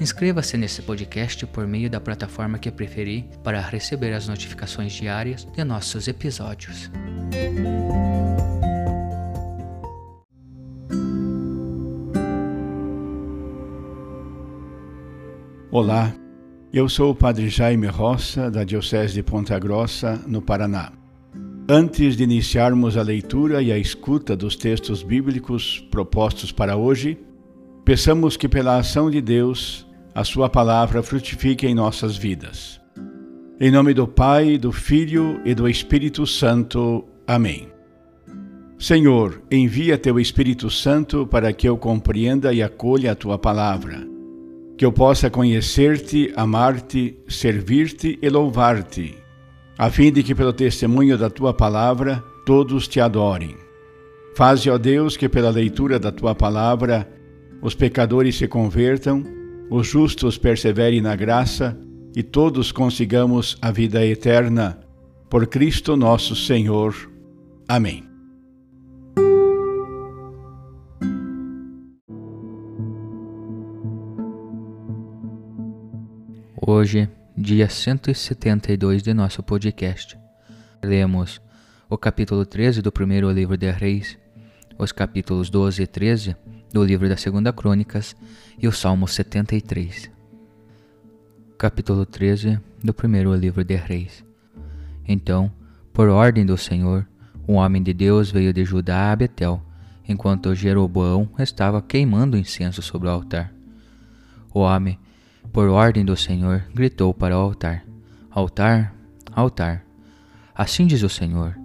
Inscreva-se 0.00 0.56
nesse 0.56 0.80
podcast 0.80 1.44
por 1.44 1.66
meio 1.66 1.90
da 1.90 2.00
plataforma 2.00 2.58
que 2.58 2.70
preferir 2.70 3.24
para 3.44 3.60
receber 3.60 4.14
as 4.14 4.26
notificações 4.26 4.94
diárias 4.94 5.46
de 5.54 5.62
nossos 5.62 6.08
episódios. 6.08 6.90
Olá, 15.70 16.14
eu 16.72 16.88
sou 16.88 17.10
o 17.10 17.14
Padre 17.14 17.50
Jaime 17.50 17.86
Roça, 17.86 18.50
da 18.50 18.64
Diocese 18.64 19.12
de 19.12 19.22
Ponta 19.22 19.58
Grossa, 19.58 20.18
no 20.26 20.40
Paraná. 20.40 20.92
Antes 21.68 22.16
de 22.16 22.24
iniciarmos 22.24 22.96
a 22.96 23.02
leitura 23.02 23.60
e 23.60 23.70
a 23.70 23.76
escuta 23.76 24.34
dos 24.34 24.56
textos 24.56 25.02
bíblicos 25.02 25.86
propostos 25.90 26.50
para 26.50 26.74
hoje, 26.74 27.18
peçamos 27.84 28.38
que, 28.38 28.48
pela 28.48 28.78
ação 28.78 29.10
de 29.10 29.20
Deus, 29.20 29.89
a 30.14 30.24
Sua 30.24 30.48
palavra 30.48 31.02
frutifique 31.02 31.66
em 31.66 31.74
nossas 31.74 32.16
vidas. 32.16 32.80
Em 33.60 33.70
nome 33.70 33.94
do 33.94 34.08
Pai, 34.08 34.58
do 34.58 34.72
Filho 34.72 35.40
e 35.44 35.54
do 35.54 35.68
Espírito 35.68 36.26
Santo. 36.26 37.04
Amém. 37.26 37.68
Senhor, 38.78 39.42
envia 39.50 39.98
teu 39.98 40.18
Espírito 40.18 40.70
Santo 40.70 41.26
para 41.26 41.52
que 41.52 41.68
eu 41.68 41.76
compreenda 41.76 42.52
e 42.52 42.62
acolha 42.62 43.12
a 43.12 43.14
tua 43.14 43.38
palavra, 43.38 44.06
que 44.76 44.84
eu 44.84 44.90
possa 44.90 45.28
conhecer-te, 45.28 46.32
amar-te, 46.34 47.18
servir-te 47.28 48.18
e 48.20 48.28
louvar-te, 48.30 49.16
a 49.76 49.90
fim 49.90 50.10
de 50.10 50.22
que, 50.22 50.34
pelo 50.34 50.52
testemunho 50.52 51.18
da 51.18 51.28
tua 51.28 51.52
palavra, 51.52 52.24
todos 52.46 52.88
te 52.88 52.98
adorem. 52.98 53.54
Faze, 54.34 54.70
ó 54.70 54.78
Deus, 54.78 55.16
que 55.16 55.28
pela 55.28 55.50
leitura 55.50 55.98
da 55.98 56.10
tua 56.10 56.34
palavra 56.34 57.06
os 57.60 57.74
pecadores 57.74 58.36
se 58.36 58.48
convertam 58.48 59.39
os 59.70 59.86
justos 59.86 60.36
perseverem 60.36 61.00
na 61.00 61.14
graça 61.14 61.78
e 62.14 62.24
todos 62.24 62.72
consigamos 62.72 63.56
a 63.62 63.70
vida 63.70 64.04
eterna. 64.04 64.80
Por 65.30 65.46
Cristo 65.46 65.96
nosso 65.96 66.34
Senhor. 66.34 66.92
Amém. 67.68 68.04
Hoje, 76.60 77.08
dia 77.36 77.68
172 77.68 79.04
de 79.04 79.14
nosso 79.14 79.40
podcast, 79.40 80.18
lemos 80.82 81.40
o 81.88 81.96
capítulo 81.96 82.44
13 82.44 82.82
do 82.82 82.90
primeiro 82.90 83.30
livro 83.30 83.56
de 83.56 83.70
Reis, 83.70 84.18
os 84.76 84.90
capítulos 84.90 85.48
12 85.48 85.82
e 85.82 85.86
13 85.86 86.36
do 86.72 86.84
livro 86.84 87.08
da 87.08 87.16
Segunda 87.16 87.52
Crônicas 87.52 88.14
e 88.56 88.68
o 88.68 88.72
Salmo 88.72 89.08
73. 89.08 90.08
Capítulo 91.58 92.06
13 92.06 92.60
do 92.82 92.94
primeiro 92.94 93.34
livro 93.34 93.64
de 93.64 93.74
Reis. 93.74 94.24
Então, 95.06 95.50
por 95.92 96.08
ordem 96.08 96.46
do 96.46 96.56
Senhor, 96.56 97.04
um 97.48 97.54
homem 97.54 97.82
de 97.82 97.92
Deus 97.92 98.30
veio 98.30 98.52
de 98.52 98.64
Judá 98.64 99.10
a 99.10 99.16
Betel, 99.16 99.60
enquanto 100.08 100.54
Jeroboão 100.54 101.28
estava 101.40 101.82
queimando 101.82 102.38
incenso 102.38 102.80
sobre 102.82 103.08
o 103.08 103.10
altar. 103.10 103.52
O 104.54 104.60
homem, 104.60 104.96
por 105.52 105.68
ordem 105.68 106.04
do 106.04 106.16
Senhor, 106.16 106.62
gritou 106.72 107.12
para 107.12 107.36
o 107.36 107.40
altar: 107.40 107.84
Altar, 108.30 108.94
altar. 109.32 109.84
Assim 110.54 110.86
diz 110.86 111.02
o 111.02 111.08
Senhor: 111.08 111.58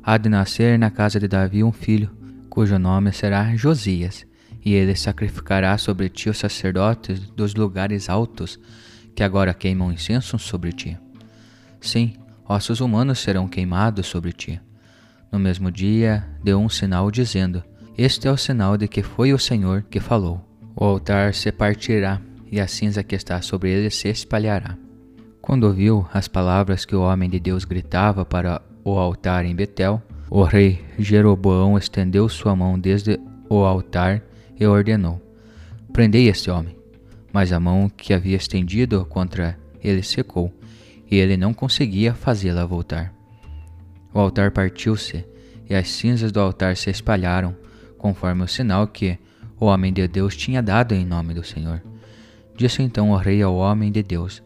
Há 0.00 0.16
de 0.16 0.28
nascer 0.28 0.78
na 0.78 0.92
casa 0.92 1.18
de 1.18 1.26
Davi 1.26 1.64
um 1.64 1.72
filho, 1.72 2.08
cujo 2.48 2.78
nome 2.78 3.12
será 3.12 3.56
Josias 3.56 4.24
e 4.64 4.72
ele 4.72 4.96
sacrificará 4.96 5.76
sobre 5.76 6.08
ti 6.08 6.30
os 6.30 6.38
sacerdotes 6.38 7.20
dos 7.20 7.54
lugares 7.54 8.08
altos, 8.08 8.58
que 9.14 9.22
agora 9.22 9.52
queimam 9.52 9.92
incenso 9.92 10.38
sobre 10.38 10.72
ti. 10.72 10.96
Sim, 11.80 12.14
ossos 12.48 12.80
humanos 12.80 13.18
serão 13.18 13.46
queimados 13.46 14.06
sobre 14.06 14.32
ti. 14.32 14.60
No 15.30 15.38
mesmo 15.38 15.70
dia, 15.70 16.26
deu 16.42 16.58
um 16.58 16.68
sinal 16.68 17.10
dizendo: 17.10 17.62
Este 17.98 18.26
é 18.26 18.30
o 18.30 18.36
sinal 18.36 18.76
de 18.76 18.88
que 18.88 19.02
foi 19.02 19.32
o 19.32 19.38
Senhor 19.38 19.82
que 19.82 20.00
falou. 20.00 20.40
O 20.74 20.84
altar 20.84 21.34
se 21.34 21.52
partirá, 21.52 22.20
e 22.50 22.58
a 22.58 22.66
cinza 22.66 23.02
que 23.02 23.14
está 23.14 23.42
sobre 23.42 23.70
ele 23.70 23.90
se 23.90 24.08
espalhará. 24.08 24.76
Quando 25.42 25.64
ouviu 25.64 26.06
as 26.12 26.26
palavras 26.26 26.84
que 26.84 26.96
o 26.96 27.02
homem 27.02 27.28
de 27.28 27.38
Deus 27.38 27.64
gritava 27.64 28.24
para 28.24 28.62
o 28.82 28.98
altar 28.98 29.44
em 29.44 29.54
Betel, 29.54 30.02
o 30.30 30.42
rei 30.42 30.82
Jeroboão 30.98 31.76
estendeu 31.76 32.28
sua 32.28 32.56
mão 32.56 32.78
desde 32.78 33.20
o 33.48 33.58
altar 33.58 34.22
e 34.58 34.66
ordenou: 34.66 35.20
Prendei 35.92 36.28
este 36.28 36.50
homem. 36.50 36.76
Mas 37.32 37.52
a 37.52 37.58
mão 37.58 37.88
que 37.88 38.14
havia 38.14 38.36
estendido 38.36 39.04
contra 39.06 39.58
ele 39.82 40.02
secou, 40.02 40.52
e 41.10 41.16
ele 41.16 41.36
não 41.36 41.52
conseguia 41.52 42.14
fazê-la 42.14 42.64
voltar. 42.64 43.12
O 44.12 44.20
altar 44.20 44.52
partiu-se, 44.52 45.24
e 45.68 45.74
as 45.74 45.88
cinzas 45.88 46.30
do 46.30 46.40
altar 46.40 46.76
se 46.76 46.90
espalharam, 46.90 47.56
conforme 47.98 48.44
o 48.44 48.48
sinal 48.48 48.86
que 48.86 49.18
o 49.58 49.66
homem 49.66 49.92
de 49.92 50.06
Deus 50.06 50.36
tinha 50.36 50.62
dado 50.62 50.94
em 50.94 51.04
nome 51.04 51.34
do 51.34 51.42
Senhor. 51.42 51.82
Disse 52.56 52.82
então 52.82 53.10
o 53.10 53.16
rei 53.16 53.42
ao 53.42 53.56
homem 53.56 53.90
de 53.90 54.02
Deus: 54.02 54.42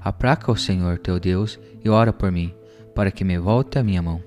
Apraca 0.00 0.50
o 0.50 0.56
Senhor 0.56 0.98
teu 0.98 1.20
Deus 1.20 1.58
e 1.84 1.88
ora 1.88 2.12
por 2.12 2.32
mim, 2.32 2.54
para 2.94 3.10
que 3.10 3.24
me 3.24 3.38
volte 3.38 3.78
a 3.78 3.82
minha 3.82 4.00
mão. 4.00 4.22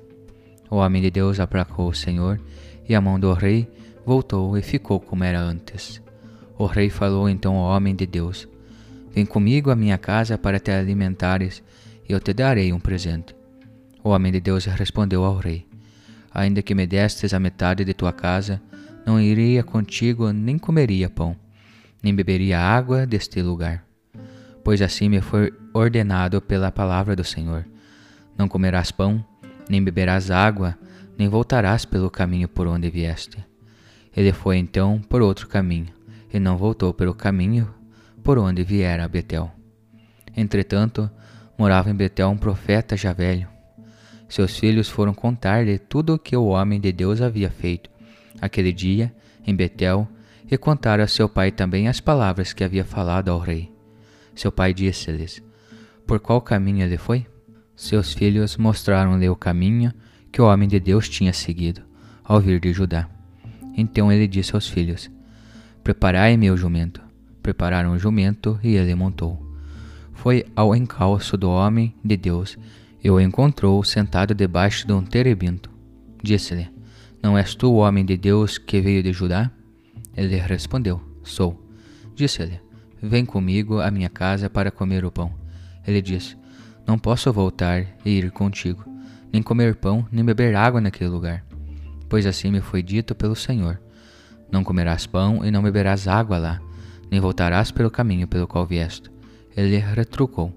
O 0.69 0.77
homem 0.77 1.01
de 1.01 1.09
Deus 1.09 1.39
apracou 1.39 1.89
o 1.89 1.93
Senhor, 1.93 2.39
e 2.87 2.93
a 2.93 3.01
mão 3.01 3.19
do 3.19 3.33
rei 3.33 3.67
voltou 4.05 4.57
e 4.57 4.61
ficou 4.61 4.99
como 4.99 5.23
era 5.23 5.39
antes. 5.39 6.01
O 6.57 6.65
rei 6.65 6.89
falou 6.89 7.27
então 7.27 7.55
ao 7.55 7.75
homem 7.75 7.95
de 7.95 8.05
Deus: 8.05 8.47
Vem 9.11 9.25
comigo 9.25 9.71
à 9.71 9.75
minha 9.75 9.97
casa 9.97 10.37
para 10.37 10.59
te 10.59 10.71
alimentares, 10.71 11.63
e 12.07 12.13
eu 12.13 12.19
te 12.19 12.33
darei 12.33 12.71
um 12.71 12.79
presente. 12.79 13.35
O 14.03 14.09
homem 14.09 14.31
de 14.31 14.39
Deus 14.39 14.65
respondeu 14.65 15.25
ao 15.25 15.37
rei: 15.37 15.65
Ainda 16.31 16.61
que 16.61 16.75
me 16.75 16.85
destes 16.85 17.33
a 17.33 17.39
metade 17.39 17.83
de 17.83 17.93
tua 17.93 18.13
casa, 18.13 18.61
não 19.05 19.19
iria 19.19 19.63
contigo, 19.63 20.31
nem 20.31 20.57
comeria 20.57 21.09
pão, 21.09 21.35
nem 22.01 22.13
beberia 22.13 22.59
água 22.59 23.05
deste 23.05 23.41
lugar. 23.41 23.83
Pois 24.63 24.81
assim 24.81 25.09
me 25.09 25.21
foi 25.21 25.51
ordenado 25.73 26.41
pela 26.41 26.71
palavra 26.71 27.15
do 27.15 27.23
Senhor: 27.23 27.65
Não 28.37 28.47
comerás 28.47 28.91
pão, 28.91 29.25
nem 29.69 29.83
beberás 29.83 30.29
água, 30.29 30.77
nem 31.17 31.27
voltarás 31.27 31.85
pelo 31.85 32.09
caminho 32.09 32.47
por 32.47 32.67
onde 32.67 32.89
vieste. 32.89 33.37
Ele 34.15 34.31
foi 34.31 34.57
então 34.57 35.01
por 35.09 35.21
outro 35.21 35.47
caminho, 35.47 35.93
e 36.33 36.39
não 36.39 36.57
voltou 36.57 36.93
pelo 36.93 37.13
caminho 37.13 37.73
por 38.23 38.37
onde 38.37 38.63
viera 38.63 39.03
a 39.05 39.07
Betel. 39.07 39.51
Entretanto, 40.35 41.09
morava 41.57 41.89
em 41.89 41.95
Betel 41.95 42.29
um 42.29 42.37
profeta 42.37 42.97
já 42.97 43.13
velho. 43.13 43.47
Seus 44.27 44.57
filhos 44.57 44.89
foram 44.89 45.13
contar-lhe 45.13 45.77
tudo 45.77 46.15
o 46.15 46.19
que 46.19 46.35
o 46.35 46.45
homem 46.45 46.79
de 46.79 46.91
Deus 46.91 47.21
havia 47.21 47.49
feito 47.49 47.89
aquele 48.41 48.73
dia 48.73 49.13
em 49.45 49.55
Betel 49.55 50.07
e 50.49 50.57
contaram 50.57 51.03
a 51.03 51.07
seu 51.07 51.27
pai 51.27 51.51
também 51.51 51.87
as 51.87 51.99
palavras 51.99 52.53
que 52.53 52.63
havia 52.63 52.83
falado 52.83 53.29
ao 53.29 53.39
rei. 53.39 53.71
Seu 54.33 54.51
pai 54.51 54.73
disse-lhes: 54.73 55.41
Por 56.05 56.19
qual 56.19 56.41
caminho 56.41 56.83
ele 56.83 56.97
foi? 56.97 57.25
Seus 57.75 58.13
filhos 58.13 58.57
mostraram-lhe 58.57 59.29
o 59.29 59.35
caminho 59.35 59.93
que 60.31 60.41
o 60.41 60.45
homem 60.45 60.67
de 60.67 60.79
Deus 60.79 61.09
tinha 61.09 61.33
seguido 61.33 61.81
ao 62.23 62.39
vir 62.39 62.59
de 62.59 62.73
Judá. 62.73 63.14
Então 63.75 64.11
ele 64.11 64.27
disse 64.27 64.55
aos 64.55 64.67
filhos: 64.67 65.09
Preparai-me 65.83 66.49
o 66.49 66.57
jumento. 66.57 67.01
Prepararam 67.43 67.93
o 67.93 67.99
jumento 67.99 68.59
e 68.63 68.75
ele 68.75 68.95
montou. 68.95 69.45
Foi 70.13 70.45
ao 70.55 70.75
encalço 70.75 71.37
do 71.37 71.49
homem 71.49 71.93
de 72.03 72.17
Deus 72.17 72.57
e 73.03 73.09
o 73.11 73.19
encontrou 73.19 73.83
sentado 73.83 74.33
debaixo 74.33 74.87
de 74.87 74.93
um 74.93 75.03
terebinto. 75.03 75.69
Disse-lhe: 76.23 76.67
Não 77.21 77.37
és 77.37 77.53
tu 77.53 77.71
o 77.71 77.77
homem 77.77 78.03
de 78.03 78.17
Deus 78.17 78.57
que 78.57 78.81
veio 78.81 79.03
de 79.03 79.13
Judá? 79.13 79.51
Ele 80.17 80.37
respondeu: 80.37 80.99
Sou. 81.23 81.63
Disse-lhe: 82.15 82.59
Vem 83.01 83.25
comigo 83.25 83.79
à 83.79 83.91
minha 83.91 84.09
casa 84.09 84.49
para 84.49 84.71
comer 84.71 85.05
o 85.05 85.11
pão. 85.11 85.31
Ele 85.85 86.01
disse: 86.01 86.35
Não 86.87 86.97
posso 86.97 87.31
voltar 87.31 87.85
e 88.03 88.09
ir 88.09 88.31
contigo, 88.31 88.83
nem 89.31 89.43
comer 89.43 89.75
pão, 89.75 90.07
nem 90.11 90.25
beber 90.25 90.55
água 90.55 90.81
naquele 90.81 91.09
lugar. 91.11 91.45
Pois 92.07 92.25
assim 92.25 92.51
me 92.51 92.61
foi 92.61 92.81
dito 92.81 93.15
pelo 93.15 93.35
Senhor: 93.35 93.79
Não 94.51 94.63
comerás 94.63 95.05
pão 95.05 95.43
e 95.43 95.51
não 95.51 95.63
beberás 95.63 96.07
água 96.07 96.37
lá, 96.37 96.61
nem 97.09 97.19
voltarás 97.19 97.71
pelo 97.71 97.91
caminho 97.91 98.27
pelo 98.27 98.47
qual 98.47 98.65
vieste. 98.65 99.11
Ele 99.55 99.77
retrucou: 99.77 100.53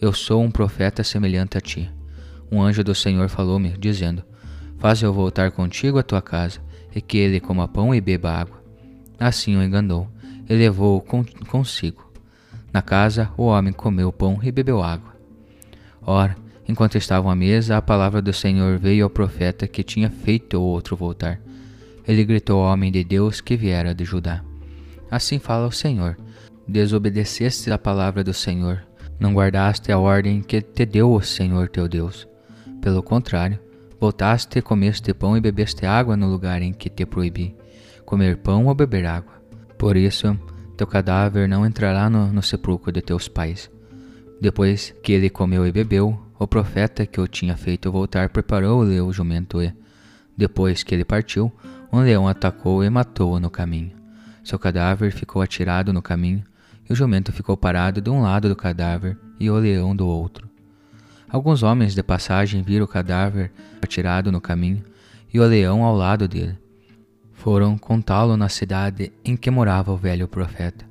Eu 0.00 0.12
sou 0.12 0.42
um 0.42 0.50
profeta 0.50 1.02
semelhante 1.02 1.58
a 1.58 1.60
ti. 1.60 1.90
Um 2.50 2.62
anjo 2.62 2.84
do 2.84 2.94
Senhor 2.94 3.28
falou-me, 3.28 3.70
dizendo: 3.78 4.22
Faz 4.78 5.02
eu 5.02 5.12
voltar 5.12 5.50
contigo 5.50 5.98
à 5.98 6.02
tua 6.02 6.20
casa, 6.22 6.60
e 6.94 7.00
que 7.00 7.18
ele 7.18 7.40
coma 7.40 7.66
pão 7.66 7.94
e 7.94 8.00
beba 8.00 8.30
água. 8.30 8.62
Assim 9.18 9.56
o 9.56 9.62
enganou, 9.62 10.08
e 10.48 10.54
levou-o 10.54 11.02
consigo. 11.48 12.12
Na 12.72 12.82
casa, 12.82 13.30
o 13.36 13.44
homem 13.44 13.72
comeu 13.72 14.12
pão 14.12 14.38
e 14.42 14.50
bebeu 14.52 14.82
água. 14.82 15.14
Ora, 16.02 16.36
enquanto 16.68 16.96
estavam 16.96 17.30
à 17.30 17.34
mesa, 17.34 17.76
a 17.76 17.82
palavra 17.82 18.22
do 18.22 18.32
Senhor 18.32 18.78
veio 18.78 19.04
ao 19.04 19.10
profeta 19.10 19.66
que 19.66 19.82
tinha 19.82 20.10
feito 20.10 20.58
o 20.58 20.62
outro 20.62 20.96
voltar. 20.96 21.40
Ele 22.06 22.24
gritou 22.24 22.60
ao 22.60 22.72
homem 22.72 22.92
de 22.92 23.02
Deus 23.02 23.40
que 23.40 23.56
viera 23.56 23.94
de 23.94 24.04
Judá. 24.04 24.42
Assim 25.10 25.38
fala 25.38 25.66
o 25.66 25.72
Senhor: 25.72 26.16
Desobedeceste 26.66 27.70
a 27.70 27.78
palavra 27.78 28.24
do 28.24 28.34
Senhor, 28.34 28.82
não 29.18 29.34
guardaste 29.34 29.92
a 29.92 29.98
ordem 29.98 30.42
que 30.42 30.60
te 30.60 30.84
deu 30.84 31.12
o 31.12 31.22
Senhor 31.22 31.68
teu 31.68 31.88
Deus. 31.88 32.26
Pelo 32.80 33.02
contrário, 33.02 33.58
voltaste 33.98 34.60
comeste 34.60 35.14
pão 35.14 35.36
e 35.36 35.40
bebeste 35.40 35.86
água 35.86 36.16
no 36.16 36.28
lugar 36.28 36.60
em 36.60 36.72
que 36.72 36.90
te 36.90 37.06
proibi, 37.06 37.56
comer 38.04 38.36
pão 38.36 38.66
ou 38.66 38.74
beber 38.74 39.06
água. 39.06 39.32
Por 39.78 39.96
isso, 39.96 40.38
teu 40.76 40.86
cadáver 40.86 41.48
não 41.48 41.64
entrará 41.64 42.10
no, 42.10 42.32
no 42.32 42.42
sepulcro 42.42 42.92
de 42.92 43.00
teus 43.00 43.28
pais. 43.28 43.70
Depois 44.40 44.94
que 45.02 45.12
ele 45.12 45.30
comeu 45.30 45.66
e 45.66 45.72
bebeu, 45.72 46.18
o 46.44 46.46
profeta 46.46 47.06
que 47.06 47.18
o 47.18 47.26
tinha 47.26 47.56
feito 47.56 47.90
voltar 47.90 48.28
preparou-lhe 48.28 49.00
o 49.00 49.10
jumento 49.10 49.62
e, 49.62 49.74
depois 50.36 50.82
que 50.82 50.94
ele 50.94 51.04
partiu, 51.04 51.50
um 51.90 52.00
leão 52.00 52.28
atacou 52.28 52.84
e 52.84 52.90
matou-o 52.90 53.40
no 53.40 53.50
caminho. 53.50 53.92
Seu 54.44 54.58
cadáver 54.58 55.10
ficou 55.10 55.40
atirado 55.40 55.90
no 55.90 56.02
caminho, 56.02 56.44
e 56.88 56.92
o 56.92 56.94
jumento 56.94 57.32
ficou 57.32 57.56
parado 57.56 58.02
de 58.02 58.10
um 58.10 58.20
lado 58.20 58.46
do 58.46 58.54
cadáver 58.54 59.18
e 59.40 59.48
o 59.48 59.56
leão 59.56 59.96
do 59.96 60.06
outro. 60.06 60.46
Alguns 61.30 61.62
homens 61.62 61.94
de 61.94 62.02
passagem 62.02 62.62
viram 62.62 62.84
o 62.84 62.88
cadáver 62.88 63.50
atirado 63.80 64.30
no 64.30 64.40
caminho 64.40 64.84
e 65.32 65.40
o 65.40 65.46
leão 65.46 65.82
ao 65.82 65.96
lado 65.96 66.28
dele 66.28 66.58
foram 67.32 67.78
contá-lo 67.78 68.36
na 68.36 68.50
cidade 68.50 69.12
em 69.24 69.34
que 69.34 69.50
morava 69.50 69.92
o 69.92 69.96
velho 69.96 70.28
profeta. 70.28 70.84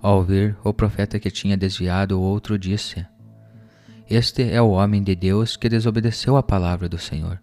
Ao 0.00 0.22
ver 0.22 0.56
o 0.62 0.72
profeta 0.72 1.18
que 1.18 1.30
tinha 1.30 1.56
desviado 1.56 2.18
o 2.18 2.22
outro, 2.22 2.58
disse: 2.58 3.04
Este 4.08 4.50
é 4.50 4.60
o 4.60 4.70
homem 4.70 5.02
de 5.02 5.14
Deus 5.14 5.56
que 5.56 5.68
desobedeceu 5.68 6.36
a 6.36 6.42
palavra 6.42 6.88
do 6.88 6.98
Senhor. 6.98 7.40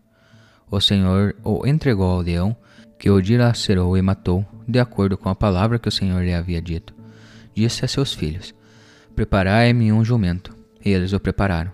O 0.69 0.79
Senhor 0.79 1.35
o 1.43 1.65
entregou 1.65 2.09
ao 2.09 2.19
leão, 2.19 2.55
que 2.99 3.09
o 3.09 3.21
dilacerou 3.21 3.97
e 3.97 4.01
matou, 4.01 4.45
de 4.67 4.79
acordo 4.79 5.17
com 5.17 5.29
a 5.29 5.35
palavra 5.35 5.79
que 5.79 5.87
o 5.87 5.91
Senhor 5.91 6.23
lhe 6.23 6.33
havia 6.33 6.61
dito. 6.61 6.93
Disse 7.55 7.83
a 7.83 7.87
seus 7.87 8.13
filhos: 8.13 8.53
Preparai-me 9.15 9.91
um 9.91 10.03
jumento. 10.03 10.55
E 10.83 10.91
eles 10.91 11.11
o 11.11 11.19
prepararam. 11.19 11.73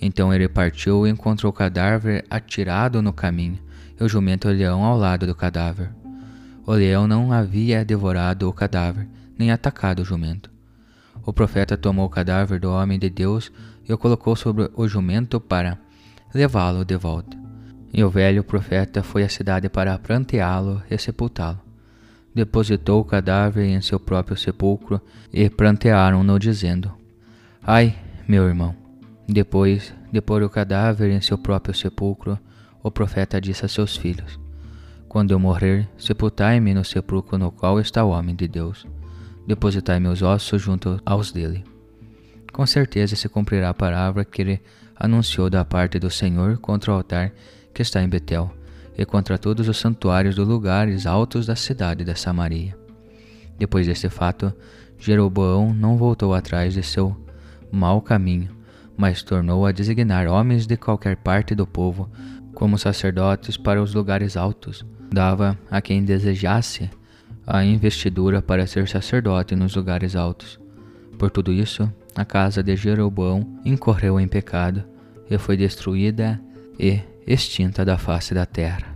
Então 0.00 0.34
ele 0.34 0.48
partiu 0.48 1.06
e 1.06 1.10
encontrou 1.10 1.50
o 1.50 1.54
cadáver 1.54 2.24
atirado 2.28 3.00
no 3.00 3.12
caminho, 3.12 3.58
e 3.98 4.04
o 4.04 4.08
jumento 4.08 4.48
e 4.48 4.52
o 4.52 4.56
leão 4.56 4.84
ao 4.84 4.98
lado 4.98 5.26
do 5.26 5.34
cadáver. 5.34 5.90
O 6.66 6.72
leão 6.72 7.06
não 7.06 7.32
havia 7.32 7.84
devorado 7.84 8.48
o 8.48 8.52
cadáver, 8.52 9.08
nem 9.38 9.50
atacado 9.50 10.00
o 10.00 10.04
jumento. 10.04 10.50
O 11.24 11.32
profeta 11.32 11.76
tomou 11.76 12.06
o 12.06 12.10
cadáver 12.10 12.60
do 12.60 12.70
homem 12.70 12.98
de 12.98 13.08
Deus 13.08 13.50
e 13.88 13.92
o 13.92 13.98
colocou 13.98 14.34
sobre 14.34 14.70
o 14.74 14.88
jumento 14.88 15.40
para 15.40 15.78
levá-lo 16.34 16.84
de 16.84 16.96
volta. 16.96 17.36
E 17.92 18.02
o 18.02 18.10
velho 18.10 18.42
profeta 18.42 19.02
foi 19.02 19.22
à 19.22 19.28
cidade 19.28 19.68
para 19.68 19.98
pranteá-lo 19.98 20.82
e 20.90 20.98
sepultá-lo. 20.98 21.60
Depositou 22.34 23.00
o 23.00 23.04
cadáver 23.04 23.64
em 23.64 23.80
seu 23.80 24.00
próprio 24.00 24.36
sepulcro 24.36 25.00
e 25.32 25.48
prantearam-no, 25.48 26.38
dizendo: 26.38 26.92
Ai, 27.62 27.96
meu 28.26 28.48
irmão! 28.48 28.74
Depois 29.28 29.94
de 30.12 30.20
pôr 30.20 30.42
o 30.42 30.50
cadáver 30.50 31.10
em 31.10 31.20
seu 31.20 31.38
próprio 31.38 31.74
sepulcro, 31.74 32.38
o 32.82 32.90
profeta 32.90 33.40
disse 33.40 33.64
a 33.64 33.68
seus 33.68 33.96
filhos: 33.96 34.38
quando 35.14 35.30
eu 35.30 35.38
morrer, 35.38 35.88
sepultai-me 35.96 36.74
no 36.74 36.84
sepulcro 36.84 37.38
no 37.38 37.52
qual 37.52 37.78
está 37.78 38.02
o 38.02 38.08
homem 38.08 38.34
de 38.34 38.48
Deus. 38.48 38.84
Depositai 39.46 40.00
meus 40.00 40.22
ossos 40.22 40.60
junto 40.60 41.00
aos 41.06 41.30
dele. 41.30 41.62
Com 42.54 42.64
certeza 42.64 43.16
se 43.16 43.28
cumprirá 43.28 43.70
a 43.70 43.74
palavra 43.74 44.24
que 44.24 44.40
ele 44.40 44.62
anunciou 44.94 45.50
da 45.50 45.64
parte 45.64 45.98
do 45.98 46.08
Senhor 46.08 46.56
contra 46.58 46.92
o 46.92 46.94
altar 46.94 47.32
que 47.74 47.82
está 47.82 48.00
em 48.00 48.08
Betel 48.08 48.48
e 48.96 49.04
contra 49.04 49.36
todos 49.36 49.68
os 49.68 49.76
santuários 49.76 50.36
dos 50.36 50.46
lugares 50.46 51.04
altos 51.04 51.46
da 51.46 51.56
cidade 51.56 52.04
da 52.04 52.14
Samaria. 52.14 52.78
Depois 53.58 53.88
deste 53.88 54.08
fato, 54.08 54.54
Jeroboão 54.96 55.74
não 55.74 55.96
voltou 55.96 56.32
atrás 56.32 56.74
de 56.74 56.82
seu 56.84 57.16
mau 57.72 58.00
caminho, 58.00 58.56
mas 58.96 59.20
tornou 59.20 59.66
a 59.66 59.72
designar 59.72 60.28
homens 60.28 60.64
de 60.64 60.76
qualquer 60.76 61.16
parte 61.16 61.56
do 61.56 61.66
povo 61.66 62.08
como 62.54 62.78
sacerdotes 62.78 63.56
para 63.56 63.82
os 63.82 63.92
lugares 63.92 64.36
altos, 64.36 64.86
dava 65.12 65.58
a 65.68 65.82
quem 65.82 66.04
desejasse 66.04 66.88
a 67.44 67.64
investidura 67.64 68.40
para 68.40 68.64
ser 68.64 68.86
sacerdote 68.86 69.56
nos 69.56 69.74
lugares 69.74 70.14
altos. 70.14 70.62
Por 71.18 71.30
tudo 71.30 71.52
isso, 71.52 71.90
a 72.14 72.24
casa 72.24 72.62
de 72.62 72.76
Jeroboão 72.76 73.60
incorreu 73.64 74.18
em 74.20 74.28
pecado 74.28 74.84
e 75.30 75.38
foi 75.38 75.56
destruída 75.56 76.40
e 76.78 77.00
extinta 77.26 77.84
da 77.84 77.96
face 77.96 78.34
da 78.34 78.44
terra. 78.44 78.94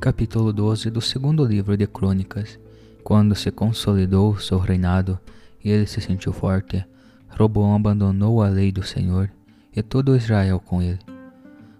Capítulo 0.00 0.52
12 0.52 0.90
do 0.90 1.00
segundo 1.00 1.44
livro 1.44 1.76
de 1.76 1.86
Crônicas 1.86 2.58
Quando 3.02 3.34
se 3.34 3.50
consolidou 3.50 4.38
seu 4.38 4.58
reinado 4.58 5.18
e 5.64 5.70
ele 5.70 5.86
se 5.86 6.00
sentiu 6.00 6.32
forte, 6.32 6.84
Roboão 7.30 7.74
abandonou 7.74 8.42
a 8.42 8.48
lei 8.48 8.70
do 8.70 8.82
Senhor 8.82 9.30
e 9.74 9.82
todo 9.82 10.14
Israel 10.14 10.60
com 10.60 10.82
ele. 10.82 10.98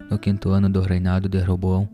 No 0.09 0.17
quinto 0.17 0.49
ano 0.49 0.69
do 0.69 0.81
reinado 0.81 1.29
de 1.29 1.39
Roboão, 1.39 1.87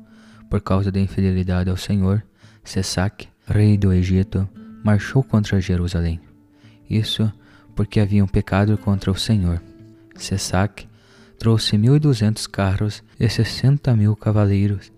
por 0.49 0.61
causa 0.61 0.91
da 0.91 0.99
infidelidade 0.99 1.69
ao 1.69 1.77
Senhor, 1.77 2.23
Sesac, 2.63 3.27
rei 3.47 3.77
do 3.77 3.91
Egito, 3.91 4.47
marchou 4.83 5.23
contra 5.23 5.59
Jerusalém. 5.59 6.19
Isso 6.89 7.31
porque 7.75 7.99
haviam 7.99 8.27
pecado 8.27 8.77
contra 8.77 9.11
o 9.11 9.15
Senhor. 9.15 9.61
Sesac 10.15 10.87
trouxe 11.39 11.77
mil 11.77 11.95
e 11.95 11.99
duzentos 11.99 12.45
carros 12.45 13.03
e 13.19 13.27
sessenta 13.27 13.95
mil 13.95 14.15
cavaleiros, 14.15 14.91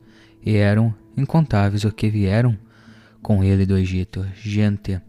e 0.46 0.56
eram 0.56 0.94
incontáveis 1.16 1.86
os 1.86 1.94
que 1.94 2.10
vieram 2.10 2.58
com 3.22 3.44
ele 3.44 3.66
do 3.66 3.78
Egito, 3.78 4.26
gente 4.36 5.00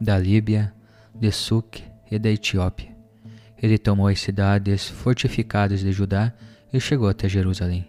da 0.00 0.18
Líbia, 0.18 0.74
de 1.14 1.32
Suc 1.32 1.82
e 2.10 2.18
da 2.18 2.28
Etiópia. 2.28 2.94
Ele 3.62 3.78
tomou 3.78 4.08
as 4.08 4.20
cidades 4.20 4.88
fortificadas 4.88 5.80
de 5.80 5.90
Judá 5.90 6.34
e 6.70 6.78
chegou 6.78 7.08
até 7.08 7.28
Jerusalém. 7.28 7.88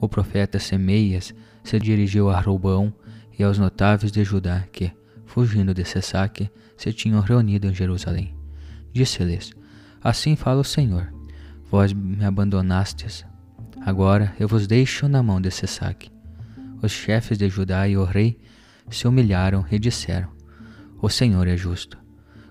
O 0.00 0.08
profeta 0.08 0.60
Semeias 0.60 1.34
se 1.64 1.78
dirigiu 1.80 2.30
a 2.30 2.38
Robão 2.38 2.94
e 3.42 3.44
aos 3.44 3.58
notáveis 3.58 4.12
de 4.12 4.22
Judá 4.22 4.64
que, 4.72 4.92
fugindo 5.26 5.74
de 5.74 5.84
Sessaque, 5.84 6.48
se 6.76 6.92
tinham 6.92 7.20
reunido 7.20 7.66
em 7.66 7.74
Jerusalém. 7.74 8.34
Disse-lhes: 8.92 9.52
Assim 10.02 10.36
fala 10.36 10.60
o 10.60 10.64
Senhor: 10.64 11.12
Vós 11.70 11.92
me 11.92 12.24
abandonastes. 12.24 13.26
Agora 13.84 14.32
eu 14.38 14.46
vos 14.46 14.68
deixo 14.68 15.08
na 15.08 15.22
mão 15.22 15.40
de 15.40 15.50
Sessaque. 15.50 16.10
Os 16.80 16.92
chefes 16.92 17.36
de 17.36 17.48
Judá 17.48 17.88
e 17.88 17.96
o 17.96 18.04
rei 18.04 18.38
se 18.88 19.08
humilharam 19.08 19.66
e 19.70 19.78
disseram: 19.78 20.28
O 21.00 21.08
Senhor 21.08 21.48
é 21.48 21.56
justo. 21.56 21.98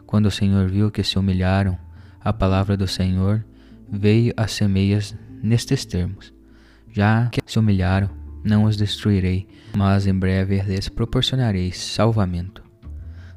Quando 0.05 0.25
o 0.25 0.31
Senhor 0.31 0.67
viu 0.67 0.91
que 0.91 1.03
se 1.03 1.17
humilharam, 1.17 1.77
a 2.19 2.33
palavra 2.33 2.75
do 2.75 2.87
Senhor 2.87 3.45
veio 3.89 4.33
a 4.35 4.45
semeias 4.45 5.15
nestes 5.41 5.85
termos: 5.85 6.33
Já 6.91 7.29
que 7.31 7.39
se 7.45 7.57
humilharam, 7.57 8.20
não 8.43 8.63
os 8.63 8.75
destruirei, 8.75 9.47
mas 9.75 10.07
em 10.07 10.13
breve 10.13 10.61
lhes 10.61 10.89
proporcionarei 10.89 11.71
salvamento. 11.71 12.63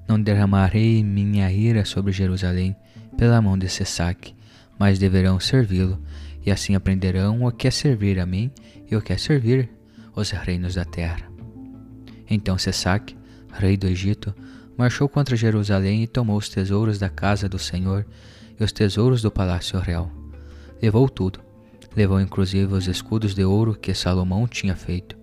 Não 0.08 0.20
derramarei 0.20 1.02
minha 1.02 1.50
ira 1.50 1.84
sobre 1.84 2.12
Jerusalém 2.12 2.76
pela 3.16 3.40
mão 3.40 3.56
de 3.56 3.68
Sessac, 3.68 4.34
mas 4.78 4.98
deverão 4.98 5.38
servi-lo, 5.38 6.02
e 6.44 6.50
assim 6.50 6.74
aprenderão 6.74 7.44
o 7.44 7.52
que 7.52 7.68
é 7.68 7.70
servir 7.70 8.18
a 8.18 8.26
mim 8.26 8.50
e 8.90 8.96
o 8.96 9.00
que 9.00 9.12
é 9.12 9.16
servir 9.16 9.70
os 10.14 10.30
reinos 10.30 10.74
da 10.74 10.84
terra. 10.84 11.30
Então 12.28 12.58
Sessac, 12.58 13.16
rei 13.52 13.76
do 13.76 13.86
Egito, 13.86 14.34
marchou 14.76 15.08
contra 15.08 15.36
Jerusalém 15.36 16.02
e 16.02 16.06
tomou 16.06 16.36
os 16.36 16.48
tesouros 16.48 16.98
da 16.98 17.08
casa 17.08 17.48
do 17.48 17.58
Senhor 17.58 18.06
e 18.58 18.64
os 18.64 18.72
tesouros 18.72 19.22
do 19.22 19.30
palácio 19.30 19.78
real. 19.78 20.10
Levou 20.82 21.08
tudo. 21.08 21.43
Levou 21.96 22.20
inclusive 22.20 22.72
os 22.74 22.86
escudos 22.88 23.34
de 23.34 23.44
ouro 23.44 23.74
que 23.74 23.94
Salomão 23.94 24.46
tinha 24.48 24.74
feito. 24.74 25.16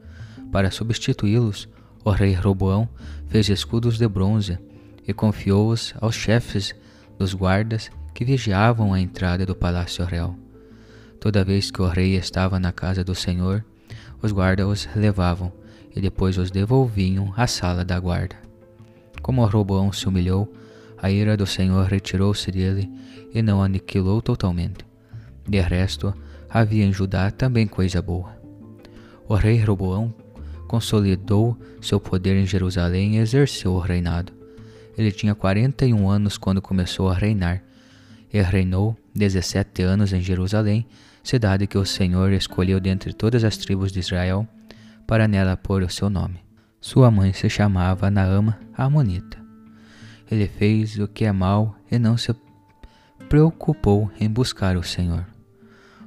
Para 0.52 0.72
substituí-los, 0.72 1.68
o 2.04 2.12
rei 2.12 2.34
Roboão 2.34 2.88
fez 3.28 3.50
escudos 3.50 3.98
de 3.98 4.08
bronze 4.08 4.58
e 5.08 5.14
confiou-os 5.14 5.94
aos 6.00 6.16
chefes 6.16 6.74
dos 7.18 7.34
guardas 7.34 7.90
que 8.14 8.26
vigiavam 8.26 8.94
a 8.94 9.00
entrada 9.00 9.46
do 9.46 9.56
palácio 9.56 10.06
real. 10.06 10.36
Toda 11.20 11.44
vez 11.44 11.70
que 11.70 11.82
o 11.82 11.88
rei 11.88 12.16
estava 12.16 12.60
na 12.60 12.72
casa 12.72 13.04
do 13.04 13.14
Senhor, 13.14 13.64
os 14.22 14.32
guardas 14.32 14.68
os 14.68 14.96
levavam 14.96 15.52
e 15.96 16.02
depois 16.02 16.38
os 16.38 16.50
devolviam 16.50 17.34
à 17.36 17.48
sala 17.48 17.84
da 17.84 18.00
guarda. 18.00 18.36
Como 19.22 19.46
Roboão 19.46 19.92
se 19.92 20.08
humilhou, 20.08 20.52
a 20.98 21.12
ira 21.12 21.36
do 21.36 21.46
Senhor 21.46 21.86
retirou-se 21.86 22.52
dele 22.52 22.90
e 23.34 23.42
não 23.42 23.62
aniquilou 23.62 24.22
totalmente. 24.22 24.86
De 25.48 25.60
resto, 25.60 26.14
havia 26.52 26.84
em 26.84 26.92
Judá 26.92 27.32
também 27.32 27.66
coisa 27.66 28.02
boa. 28.02 28.36
O 29.28 29.36
rei 29.36 29.64
Roboão 29.64 30.14
consolidou 30.68 31.58
seu 31.82 32.00
poder 32.00 32.36
em 32.36 32.46
Jerusalém 32.46 33.16
e 33.16 33.20
exerceu 33.20 33.74
o 33.74 33.80
reinado. 33.80 34.34
Ele 34.98 35.12
tinha 35.12 35.34
41 35.34 36.10
anos 36.10 36.38
quando 36.38 36.62
começou 36.62 37.10
a 37.10 37.14
reinar, 37.14 37.64
e 38.34 38.42
reinou 38.42 38.98
17 39.16 39.82
anos 39.84 40.14
em 40.14 40.22
Jerusalém, 40.22 40.86
cidade 41.24 41.68
que 41.68 41.78
o 41.78 41.86
Senhor 41.86 42.32
escolheu 42.32 42.80
dentre 42.80 43.14
todas 43.14 43.44
as 43.44 43.58
tribos 43.58 43.92
de 43.92 44.00
Israel, 44.00 44.48
para 45.08 45.28
nela 45.28 45.58
pôr 45.58 45.84
o 45.84 45.90
seu 45.90 46.10
nome. 46.10 46.40
Sua 46.80 47.12
mãe 47.12 47.32
se 47.34 47.50
chamava 47.50 48.10
Naama 48.10 48.60
Amonita. 48.74 49.38
Ele 50.30 50.48
fez 50.48 50.98
o 50.98 51.08
que 51.08 51.26
é 51.26 51.32
mal 51.32 51.76
e 51.92 52.00
não 52.00 52.18
se 52.18 52.34
preocupou 53.28 54.10
em 54.20 54.30
buscar 54.30 54.78
o 54.78 54.84
Senhor. 54.84 55.31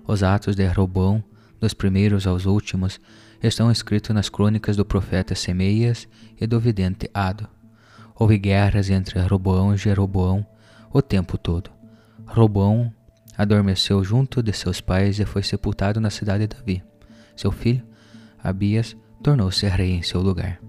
Os 0.07 0.23
atos 0.23 0.55
de 0.55 0.67
Robão, 0.67 1.25
dos 1.61 1.73
primeiros 1.73 2.27
aos 2.27 2.45
últimos, 2.45 3.01
estão 3.43 3.71
escritos 3.71 4.15
nas 4.15 4.29
crônicas 4.29 4.77
do 4.77 4.85
profeta 4.85 5.35
Semeias 5.35 6.07
e 6.41 6.47
do 6.47 6.61
vidente 6.61 7.11
Ado. 7.13 7.49
Houve 8.15 8.39
guerras 8.39 8.91
entre 8.91 9.19
Roboão 9.21 9.75
e 9.75 9.79
Jeroboão 9.79 10.47
o 10.93 11.03
tempo 11.03 11.37
todo. 11.37 11.71
Roboão 12.27 12.93
adormeceu 13.37 14.05
junto 14.05 14.43
de 14.43 14.53
seus 14.53 14.81
pais 14.81 15.19
e 15.19 15.25
foi 15.25 15.43
sepultado 15.43 16.01
na 16.01 16.11
cidade 16.11 16.47
de 16.47 16.57
Davi. 16.57 16.83
Seu 17.35 17.51
filho, 17.51 17.83
Abias, 18.43 18.97
tornou-se 19.23 19.67
rei 19.67 19.93
em 19.93 20.03
seu 20.03 20.21
lugar. 20.21 20.61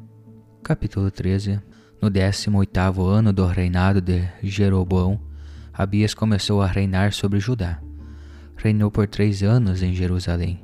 Capítulo 0.64 1.12
13 1.12 1.62
No 2.02 2.10
18 2.10 3.06
ano 3.06 3.32
do 3.32 3.46
reinado 3.46 4.02
de 4.02 4.28
Jeroboão, 4.42 5.20
Abias 5.72 6.14
começou 6.14 6.62
a 6.62 6.68
reinar 6.68 7.14
sobre 7.14 7.40
Judá. 7.40 7.80
Reinou 8.66 8.90
por 8.90 9.06
três 9.08 9.44
anos 9.44 9.84
em 9.84 9.94
Jerusalém. 9.94 10.60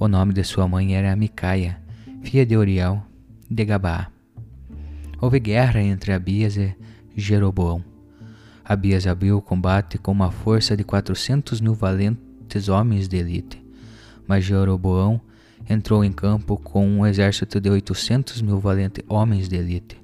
O 0.00 0.08
nome 0.08 0.32
de 0.32 0.42
sua 0.42 0.66
mãe 0.66 0.96
era 0.96 1.14
Micaia, 1.14 1.78
filha 2.22 2.46
de 2.46 2.56
Uriel, 2.56 3.02
de 3.50 3.66
Gabá. 3.66 4.10
Houve 5.20 5.38
guerra 5.38 5.78
entre 5.82 6.10
Abias 6.10 6.56
e 6.56 6.74
Jeroboão. 7.14 7.84
Abias 8.64 9.06
abriu 9.06 9.36
o 9.36 9.42
combate 9.42 9.98
com 9.98 10.10
uma 10.10 10.30
força 10.30 10.74
de 10.74 10.82
quatrocentos 10.84 11.60
mil 11.60 11.74
valentes 11.74 12.70
homens 12.70 13.06
de 13.06 13.18
elite, 13.18 13.62
mas 14.26 14.42
Jeroboão 14.46 15.20
entrou 15.68 16.02
em 16.02 16.12
campo 16.12 16.56
com 16.56 16.88
um 16.88 17.06
exército 17.06 17.60
de 17.60 17.68
oitocentos 17.68 18.40
mil 18.40 18.58
valentes 18.58 19.04
homens 19.06 19.50
de 19.50 19.56
elite. 19.56 20.00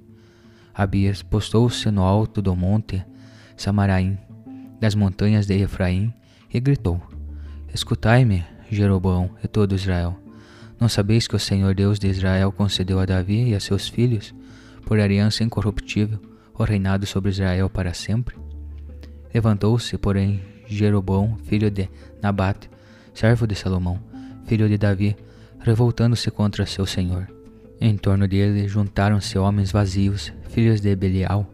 Abias 0.75 1.23
postou-se 1.23 1.91
no 1.91 2.03
alto 2.03 2.43
do 2.43 2.55
monte 2.55 3.03
Samaraim, 3.57 4.19
das 4.79 4.95
montanhas 4.95 5.47
de 5.47 5.55
Efraim, 5.55 6.13
e 6.55 6.61
gritou: 6.61 7.03
Escutai-me, 7.75 8.45
Jeroboão 8.71 9.31
e 9.43 9.49
todo 9.49 9.75
Israel. 9.75 10.17
Não 10.81 10.89
sabeis 10.89 11.27
que 11.27 11.35
o 11.35 11.41
Senhor 11.41 11.75
Deus 11.75 11.99
de 11.99 12.09
Israel 12.09 12.53
concedeu 12.53 13.01
a 13.01 13.05
Davi 13.05 13.51
e 13.51 13.55
a 13.55 13.61
seus 13.61 13.89
filhos, 13.89 14.33
por 14.87 15.01
aliança 15.01 15.43
incorruptível, 15.43 16.21
o 16.57 16.63
reinado 16.63 17.07
sobre 17.07 17.31
Israel 17.31 17.69
para 17.69 17.93
sempre? 17.93 18.37
Levantou-se, 19.33 19.99
porém, 19.99 20.41
Jeroboão, 20.67 21.37
filho 21.45 21.71
de 21.71 21.89
Nabate, 22.23 22.71
servo 23.13 23.47
de 23.47 23.55
Salomão, 23.55 24.01
filho 24.47 24.69
de 24.69 24.79
Davi, 24.79 25.17
revoltando-se 25.59 26.31
contra 26.31 26.67
seu 26.67 26.87
senhor. 26.87 27.29
Em 27.81 27.97
torno 27.97 28.29
dele 28.29 28.69
juntaram-se 28.69 29.39
homens 29.39 29.73
vazios, 29.73 30.33
filhos 30.49 30.81
de 30.81 30.95
Belial, 30.95 31.51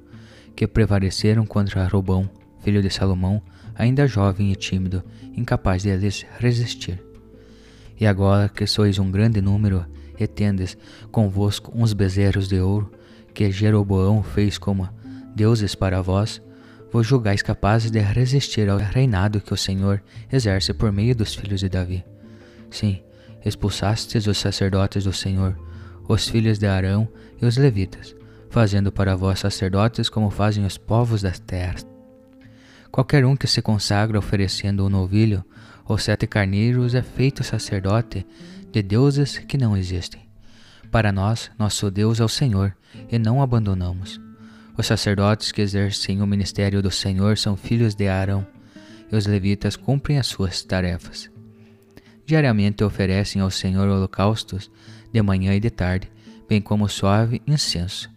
que 0.55 0.67
prevaleceram 0.67 1.47
contra 1.47 1.87
Robão, 1.87 2.29
filho 2.63 2.83
de 2.83 2.91
Salomão, 2.91 3.43
ainda 3.75 4.07
jovem 4.07 4.53
e 4.53 4.57
tímido, 4.57 5.03
incapaz 5.37 5.83
de 5.83 5.97
lhes 5.97 6.25
resistir. 6.39 7.03
E 7.99 8.07
agora 8.07 8.49
que 8.49 8.67
sois 8.67 8.99
um 8.99 9.11
grande 9.11 9.41
número, 9.41 9.85
e 10.19 10.27
tendes 10.27 10.77
convosco 11.11 11.73
uns 11.75 11.93
bezerros 11.93 12.49
de 12.49 12.61
ouro, 12.61 12.91
que 13.33 13.51
Jeroboão 13.51 14.23
fez 14.23 14.59
como 14.59 14.89
deuses 15.35 15.75
para 15.75 16.03
vós, 16.03 16.43
vos 16.93 17.07
julgais 17.07 17.43
capazes 17.43 17.91
de 17.91 18.01
resistir 18.01 18.69
ao 18.69 18.79
reinado 18.79 19.41
que 19.41 19.55
o 19.55 19.57
Senhor 19.57 20.03
exerce 20.31 20.75
por 20.75 20.93
meio 20.93 21.15
dos 21.15 21.35
filhos 21.35 21.61
de 21.61 21.69
Davi. 21.69 22.05
Sim, 22.71 23.01
expulsastes 23.45 24.27
os 24.27 24.39
sacerdotes 24.39 25.05
do 25.05 25.13
Senhor, 25.13 25.57
os 26.09 26.29
filhos 26.29 26.59
de 26.59 26.67
Arão 26.67 27.09
e 27.41 27.47
os 27.47 27.57
levitas, 27.57 28.15
fazendo 28.51 28.91
para 28.91 29.17
vós 29.17 29.39
sacerdotes 29.39 30.09
como 30.09 30.31
fazem 30.31 30.65
os 30.67 30.77
povos 30.77 31.23
das 31.23 31.39
terras. 31.39 31.90
Qualquer 32.91 33.25
um 33.25 33.37
que 33.37 33.47
se 33.47 33.63
consagra 33.63 34.19
oferecendo 34.19 34.85
um 34.85 34.89
novilho 34.89 35.45
ou 35.85 35.97
sete 35.97 36.27
carneiros 36.27 36.95
é 36.95 37.03
feito 37.03 37.45
sacerdote 37.45 38.27
de 38.73 38.83
deuses 38.83 39.39
que 39.39 39.57
não 39.57 39.77
existem. 39.77 40.29
Para 40.91 41.13
nós, 41.13 41.51
nosso 41.59 41.91
Deus 41.91 42.19
é 42.19 42.25
o 42.25 42.29
Senhor, 42.29 42.77
e 43.11 43.19
não 43.19 43.39
o 43.39 43.43
abandonamos. 43.43 44.21
Os 44.77 44.87
sacerdotes 44.87 45.53
que 45.53 45.63
exercem 45.63 46.21
o 46.21 46.27
ministério 46.27 46.83
do 46.83 46.91
Senhor 46.91 47.39
são 47.39 47.57
filhos 47.57 47.95
de 47.95 48.09
Arão, 48.09 48.45
e 49.11 49.15
os 49.15 49.27
levitas 49.27 49.77
cumprem 49.77 50.19
as 50.19 50.27
suas 50.27 50.63
tarefas. 50.63 51.31
Diariamente 52.27 52.83
oferecem 52.83 53.41
ao 53.41 53.51
Senhor 53.51 53.89
holocaustos, 53.89 54.71
de 55.13 55.23
manhã 55.23 55.55
e 55.55 55.61
de 55.61 55.71
tarde, 55.71 56.11
bem 56.49 56.61
como 56.61 56.89
suave 56.89 57.41
incenso 57.47 58.11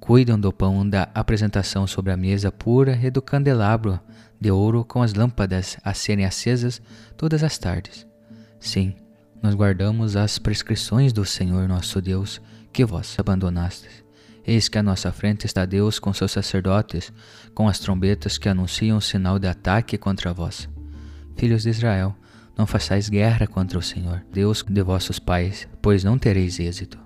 cuidam 0.00 0.38
do 0.38 0.52
pão 0.52 0.88
da 0.88 1.08
apresentação 1.14 1.86
sobre 1.86 2.12
a 2.12 2.16
mesa 2.16 2.52
pura 2.52 2.98
e 3.02 3.10
do 3.10 3.22
candelabro 3.22 3.98
de 4.40 4.50
ouro 4.50 4.84
com 4.84 5.02
as 5.02 5.14
lâmpadas 5.14 5.76
a 5.82 5.94
serem 5.94 6.24
acesas 6.24 6.80
todas 7.16 7.42
as 7.42 7.58
tardes. 7.58 8.06
Sim, 8.60 8.94
nós 9.42 9.54
guardamos 9.54 10.16
as 10.16 10.38
prescrições 10.38 11.12
do 11.12 11.24
Senhor 11.24 11.68
nosso 11.68 12.00
Deus 12.00 12.40
que 12.72 12.84
vós 12.84 13.16
abandonastes. 13.18 14.04
Eis 14.46 14.68
que 14.68 14.78
à 14.78 14.82
nossa 14.82 15.10
frente 15.10 15.44
está 15.44 15.64
Deus 15.64 15.98
com 15.98 16.12
seus 16.12 16.30
sacerdotes, 16.30 17.12
com 17.54 17.68
as 17.68 17.78
trombetas 17.78 18.38
que 18.38 18.48
anunciam 18.48 18.98
o 18.98 19.02
sinal 19.02 19.38
de 19.38 19.48
ataque 19.48 19.98
contra 19.98 20.32
vós. 20.32 20.68
Filhos 21.36 21.64
de 21.64 21.70
Israel, 21.70 22.14
não 22.56 22.66
façais 22.66 23.08
guerra 23.08 23.46
contra 23.46 23.78
o 23.78 23.82
Senhor, 23.82 24.24
Deus 24.32 24.64
de 24.66 24.82
vossos 24.82 25.18
pais, 25.18 25.68
pois 25.82 26.04
não 26.04 26.16
tereis 26.16 26.60
êxito. 26.60 26.98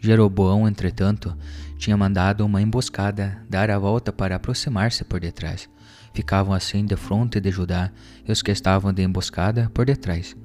Jeroboão, 0.00 0.68
entretanto, 0.68 1.36
tinha 1.78 1.96
mandado 1.96 2.44
uma 2.44 2.60
emboscada 2.60 3.38
dar 3.48 3.70
a 3.70 3.78
volta 3.78 4.12
para 4.12 4.34
aproximar-se 4.36 5.04
por 5.04 5.20
detrás. 5.20 5.68
Ficavam 6.12 6.52
assim 6.52 6.84
de 6.84 6.96
fronte 6.96 7.40
de 7.40 7.50
Judá 7.50 7.90
e 8.26 8.32
os 8.32 8.42
que 8.42 8.50
estavam 8.50 8.92
de 8.92 9.02
emboscada 9.02 9.70
por 9.72 9.86
detrás. 9.86 10.36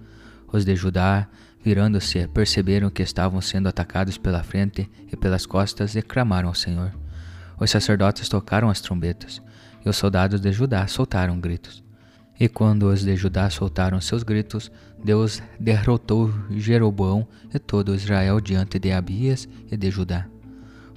Os 0.52 0.64
de 0.64 0.76
Judá, 0.76 1.28
virando-se, 1.64 2.28
perceberam 2.28 2.92
que 2.92 3.02
estavam 3.02 3.42
sendo 3.42 3.68
atacados 3.68 4.18
pela 4.18 4.44
frente 4.44 4.90
e 5.12 5.18
pelas 5.18 5.48
costas 5.48 5.96
e 5.96 6.02
clamaram 6.04 6.50
ao 6.50 6.56
Senhor. 6.56 6.94
Os 7.60 7.72
sacerdotes 7.72 8.30
tocaram 8.30 8.70
as 8.70 8.80
trombetas 8.80 9.42
e 9.84 9.90
os 9.90 9.98
soldados 9.98 10.40
de 10.40 10.52
Judá 10.52 10.86
soltaram 10.86 11.40
gritos. 11.40 11.84
E 12.40 12.48
quando 12.48 12.84
os 12.84 13.04
de 13.04 13.16
Judá 13.16 13.50
soltaram 13.50 14.00
seus 14.00 14.22
gritos, 14.22 14.72
Deus 15.04 15.42
derrotou 15.60 16.32
Jeroboão 16.52 17.28
e 17.54 17.58
todo 17.58 17.96
Israel 17.96 18.40
diante 18.40 18.78
de 18.78 18.92
Abias 18.92 19.48
e 19.72 19.78
de 19.78 19.90
Judá. 19.90 20.33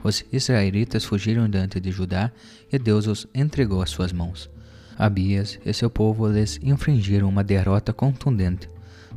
Os 0.02 0.24
israelitas 0.32 1.04
fugiram 1.04 1.48
diante 1.48 1.80
de 1.80 1.90
Judá 1.90 2.30
e 2.72 2.78
Deus 2.78 3.06
os 3.06 3.26
entregou 3.34 3.82
às 3.82 3.90
suas 3.90 4.12
mãos. 4.12 4.50
Abias 4.98 5.58
e 5.64 5.72
seu 5.72 5.90
povo 5.90 6.28
lhes 6.28 6.58
infringiram 6.62 7.28
uma 7.28 7.44
derrota 7.44 7.92
contundente. 7.92 8.68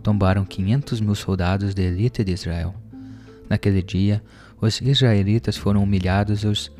Tombaram 0.03 0.45
quinhentos 0.45 0.99
mil 0.99 1.15
soldados 1.15 1.73
de 1.73 1.81
elite 1.83 2.23
de 2.23 2.33
Israel. 2.33 2.75
Naquele 3.49 3.81
dia, 3.81 4.21
os 4.61 4.81
israelitas 4.81 5.57
foram 5.57 5.83
humilhados 5.83 6.43
e 6.43 6.47
os 6.47 6.71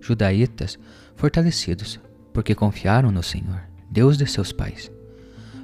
judaítas 0.00 0.78
fortalecidos, 1.16 2.00
porque 2.32 2.54
confiaram 2.54 3.10
no 3.10 3.22
Senhor, 3.22 3.60
Deus 3.90 4.16
de 4.16 4.26
seus 4.26 4.52
pais. 4.52 4.90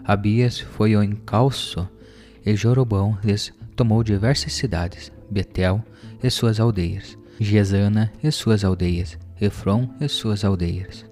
Abias 0.05 0.59
foi 0.59 0.95
ao 0.95 1.03
encalço 1.03 1.89
e 2.45 2.55
Jorobão 2.55 3.19
lhes 3.25 3.53
tomou 3.75 4.03
diversas 4.05 4.53
cidades, 4.53 5.11
Betel 5.31 5.83
e 6.23 6.31
suas 6.31 6.61
aldeias, 6.61 7.17
Gesana 7.41 8.13
e 8.23 8.31
suas 8.31 8.65
aldeias, 8.65 9.19
Efron 9.41 9.89
e 10.01 10.09
suas 10.09 10.45
aldeias. 10.45 11.05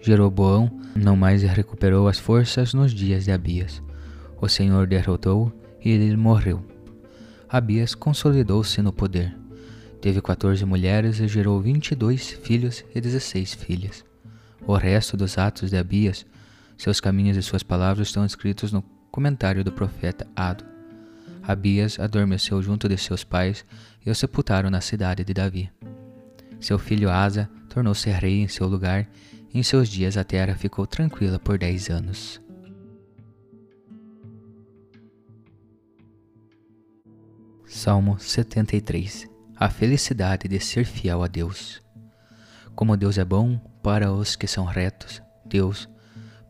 Jeroboão 0.00 0.70
não 0.96 1.16
mais 1.16 1.42
recuperou 1.42 2.08
as 2.08 2.18
forças 2.18 2.74
nos 2.74 2.92
dias 2.92 3.24
de 3.24 3.32
Abias. 3.32 3.82
O 4.40 4.48
Senhor 4.48 4.86
derrotou 4.86 5.52
e 5.82 5.90
ele 5.90 6.16
morreu. 6.16 6.64
Abias 7.48 7.94
consolidou-se 7.94 8.82
no 8.82 8.92
poder. 8.92 9.34
Teve 10.00 10.20
14 10.20 10.64
mulheres 10.64 11.20
e 11.20 11.28
gerou 11.28 11.60
22 11.60 12.30
filhos 12.30 12.84
e 12.94 13.00
16 13.00 13.54
filhas. 13.54 14.04
O 14.66 14.74
resto 14.74 15.16
dos 15.16 15.38
atos 15.38 15.70
de 15.70 15.76
Abias, 15.76 16.26
seus 16.76 17.00
caminhos 17.00 17.36
e 17.36 17.42
suas 17.42 17.62
palavras 17.62 18.08
estão 18.08 18.26
escritos 18.26 18.72
no 18.72 18.82
comentário 19.10 19.62
do 19.62 19.70
profeta 19.70 20.26
Ado. 20.34 20.64
Abias 21.46 22.00
adormeceu 22.00 22.62
junto 22.62 22.88
de 22.88 22.96
seus 22.96 23.22
pais 23.22 23.64
e 24.04 24.10
o 24.10 24.14
sepultaram 24.14 24.70
na 24.70 24.80
cidade 24.80 25.24
de 25.24 25.34
Davi. 25.34 25.70
Seu 26.60 26.78
filho 26.78 27.10
Asa 27.10 27.48
tornou-se 27.68 28.10
rei 28.10 28.40
em 28.40 28.48
seu 28.48 28.66
lugar 28.66 29.08
em 29.54 29.62
seus 29.62 29.88
dias 29.88 30.16
a 30.16 30.24
terra 30.24 30.56
ficou 30.56 30.84
tranquila 30.84 31.38
por 31.38 31.56
dez 31.56 31.88
anos. 31.88 32.42
Salmo 37.64 38.18
73 38.18 39.28
A 39.56 39.70
felicidade 39.70 40.48
de 40.48 40.58
ser 40.58 40.84
fiel 40.84 41.22
a 41.22 41.28
Deus. 41.28 41.80
Como 42.74 42.96
Deus 42.96 43.16
é 43.16 43.24
bom 43.24 43.56
para 43.80 44.12
os 44.12 44.34
que 44.34 44.48
são 44.48 44.64
retos, 44.64 45.22
Deus 45.46 45.88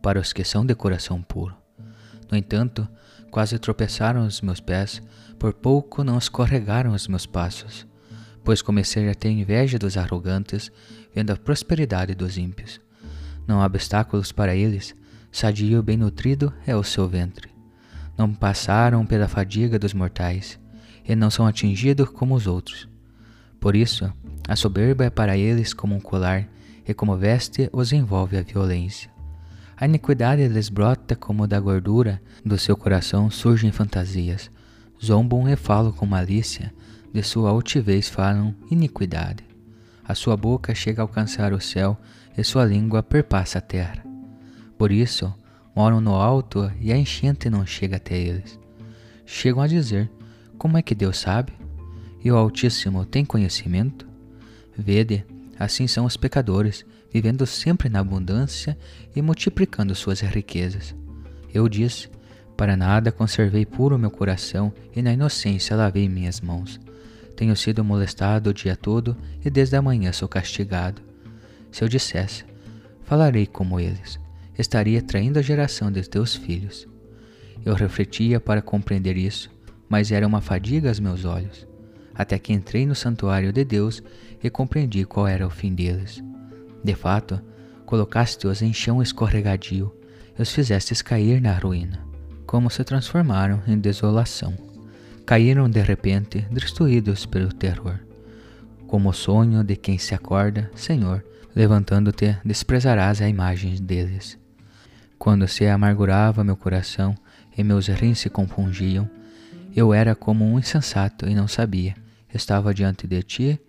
para 0.01 0.19
os 0.19 0.33
que 0.33 0.43
são 0.43 0.65
de 0.65 0.73
coração 0.73 1.21
puro. 1.21 1.55
No 2.31 2.35
entanto, 2.35 2.87
quase 3.35 3.59
tropeçaram 3.59 4.25
os 4.25 4.39
meus 4.39 4.61
pés, 4.61 5.01
por 5.37 5.51
pouco 5.51 6.05
não 6.05 6.17
escorregaram 6.17 6.93
os 6.93 7.05
meus 7.05 7.25
passos, 7.25 7.85
pois 8.45 8.61
comecei 8.61 9.09
a 9.09 9.13
ter 9.13 9.29
inveja 9.29 9.77
dos 9.77 9.97
arrogantes, 9.97 10.71
vendo 11.13 11.31
a 11.31 11.35
prosperidade 11.35 12.15
dos 12.15 12.37
ímpios. 12.37 12.79
Não 13.45 13.61
há 13.61 13.65
obstáculos 13.65 14.31
para 14.31 14.55
eles, 14.55 14.95
sadio 15.33 15.79
e 15.79 15.81
bem 15.81 15.97
nutrido 15.97 16.53
é 16.65 16.77
o 16.77 16.81
seu 16.81 17.09
ventre. 17.09 17.49
Não 18.17 18.33
passaram 18.33 19.05
pela 19.05 19.27
fadiga 19.27 19.77
dos 19.77 19.93
mortais, 19.93 20.57
e 21.05 21.13
não 21.13 21.29
são 21.29 21.45
atingidos 21.45 22.07
como 22.07 22.35
os 22.35 22.47
outros. 22.47 22.87
Por 23.59 23.75
isso, 23.75 24.09
a 24.47 24.55
soberba 24.55 25.03
é 25.03 25.09
para 25.09 25.37
eles 25.37 25.73
como 25.73 25.93
um 25.93 25.99
colar, 25.99 26.47
e 26.87 26.93
como 26.93 27.17
veste 27.17 27.69
os 27.73 27.91
envolve 27.91 28.37
a 28.37 28.41
violência. 28.41 29.14
A 29.77 29.85
iniquidade 29.85 30.47
lhes 30.47 30.69
brota 30.69 31.15
como 31.15 31.45
da 31.45 31.59
gordura, 31.59 32.21
do 32.45 32.57
seu 32.57 32.77
coração 32.77 33.29
surgem 33.29 33.71
fantasias. 33.71 34.49
Zombam 35.03 35.49
e 35.49 35.55
falam 35.57 35.91
com 35.91 36.05
malícia, 36.05 36.73
de 37.13 37.21
sua 37.21 37.49
altivez 37.49 38.07
falam 38.07 38.55
iniquidade. 38.71 39.43
A 40.07 40.15
sua 40.15 40.37
boca 40.37 40.73
chega 40.73 41.01
a 41.01 41.03
alcançar 41.03 41.51
o 41.51 41.59
céu 41.59 41.97
e 42.37 42.43
sua 42.43 42.63
língua 42.63 43.03
perpassa 43.03 43.57
a 43.57 43.61
terra. 43.61 44.05
Por 44.77 44.91
isso, 44.91 45.33
moram 45.75 45.99
no 45.99 46.15
alto 46.15 46.71
e 46.79 46.93
a 46.93 46.97
enchente 46.97 47.49
não 47.49 47.65
chega 47.65 47.97
até 47.97 48.17
eles. 48.17 48.57
Chegam 49.25 49.61
a 49.61 49.67
dizer: 49.67 50.09
Como 50.57 50.77
é 50.77 50.81
que 50.81 50.95
Deus 50.95 51.17
sabe? 51.17 51.51
E 52.23 52.31
o 52.31 52.37
Altíssimo 52.37 53.05
tem 53.05 53.25
conhecimento? 53.25 54.07
Vede, 54.77 55.25
assim 55.59 55.85
são 55.87 56.05
os 56.05 56.15
pecadores, 56.15 56.85
vivendo 57.15 57.45
sempre 57.45 57.87
na 57.87 58.01
abundância 58.01 58.77
e 59.15 59.21
multiplicando 59.21 59.95
suas 59.95 60.19
riquezas. 60.19 60.93
Eu 61.53 61.69
disse: 61.69 62.09
Para 62.57 62.75
nada 62.75 63.09
conservei 63.09 63.65
puro 63.65 63.97
meu 63.97 64.11
coração 64.11 64.73
e 64.93 65.01
na 65.01 65.13
inocência 65.13 65.77
lavei 65.77 66.09
minhas 66.09 66.41
mãos. 66.41 66.77
Tenho 67.33 67.55
sido 67.55 67.85
molestado 67.85 68.49
o 68.49 68.53
dia 68.53 68.75
todo 68.75 69.15
e 69.45 69.49
desde 69.49 69.77
a 69.77 69.81
manhã 69.81 70.11
sou 70.11 70.27
castigado. 70.27 71.01
Se 71.71 71.85
eu 71.85 71.87
dissesse, 71.87 72.43
falarei 73.05 73.47
como 73.47 73.79
eles, 73.79 74.19
estaria 74.59 75.01
traindo 75.01 75.39
a 75.39 75.41
geração 75.41 75.89
de 75.89 76.01
teus 76.01 76.35
filhos. 76.35 76.85
Eu 77.63 77.75
refletia 77.75 78.41
para 78.41 78.61
compreender 78.61 79.15
isso, 79.15 79.49
mas 79.87 80.11
era 80.11 80.27
uma 80.27 80.41
fadiga 80.41 80.89
aos 80.89 80.99
meus 80.99 81.23
olhos, 81.23 81.65
até 82.13 82.37
que 82.37 82.51
entrei 82.51 82.85
no 82.85 82.93
santuário 82.93 83.53
de 83.53 83.63
Deus 83.63 84.03
e 84.43 84.49
compreendi 84.49 85.05
qual 85.05 85.25
era 85.25 85.47
o 85.47 85.49
fim 85.49 85.73
deles. 85.73 86.21
De 86.85 86.93
fato, 86.93 87.41
colocaste-os 87.85 88.61
em 88.61 88.71
chão 88.71 89.01
escorregadio 89.01 89.91
e 90.37 90.41
os 90.41 90.51
fizestes 90.53 91.01
cair 91.01 91.41
na 91.41 91.57
ruína, 91.57 91.99
como 92.45 92.69
se 92.69 92.83
transformaram 92.83 93.59
em 93.67 93.77
desolação. 93.77 94.53
Caíram 95.25 95.67
de 95.67 95.81
repente, 95.81 96.45
destruídos 96.51 97.25
pelo 97.25 97.51
terror. 97.51 97.99
Como 98.85 99.09
o 99.09 99.13
sonho 99.13 99.63
de 99.63 99.75
quem 99.75 99.97
se 99.97 100.13
acorda, 100.13 100.69
Senhor, 100.75 101.23
Levantando-te, 101.55 102.37
desprezarás 102.43 103.21
a 103.21 103.29
imagem 103.29 103.75
deles. 103.81 104.37
Quando 105.17 105.47
se 105.47 105.65
amargurava 105.65 106.43
meu 106.43 106.57
coração 106.57 107.15
e 107.57 107.63
meus 107.63 107.87
rins 107.87 108.19
se 108.19 108.29
compungiam, 108.29 109.09
eu 109.73 109.93
era 109.93 110.13
como 110.13 110.45
um 110.45 110.59
insensato 110.59 111.25
e 111.29 111.33
não 111.33 111.47
sabia. 111.47 111.95
Estava 112.33 112.73
diante 112.73 113.07
de 113.07 113.23
ti 113.23 113.61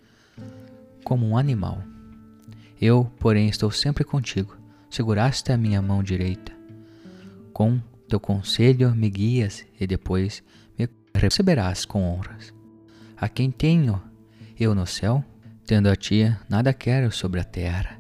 como 1.04 1.28
um 1.28 1.38
animal. 1.38 1.80
Eu, 2.80 3.10
porém, 3.18 3.48
estou 3.48 3.70
sempre 3.70 4.04
contigo. 4.04 4.56
Seguraste 4.90 5.50
a 5.50 5.56
minha 5.56 5.80
mão 5.80 6.02
direita. 6.02 6.52
Com 7.52 7.80
teu 8.08 8.20
conselho 8.20 8.94
me 8.94 9.08
guias 9.08 9.64
e 9.80 9.86
depois 9.86 10.42
me 10.78 10.88
receberás 11.14 11.84
com 11.84 12.02
honras. 12.02 12.52
A 13.16 13.28
quem 13.28 13.50
tenho 13.50 14.00
eu 14.58 14.74
no 14.74 14.86
céu? 14.86 15.24
Tendo 15.66 15.88
a 15.88 15.96
ti, 15.96 16.32
nada 16.48 16.72
quero 16.72 17.10
sobre 17.10 17.40
a 17.40 17.44
terra. 17.44 17.98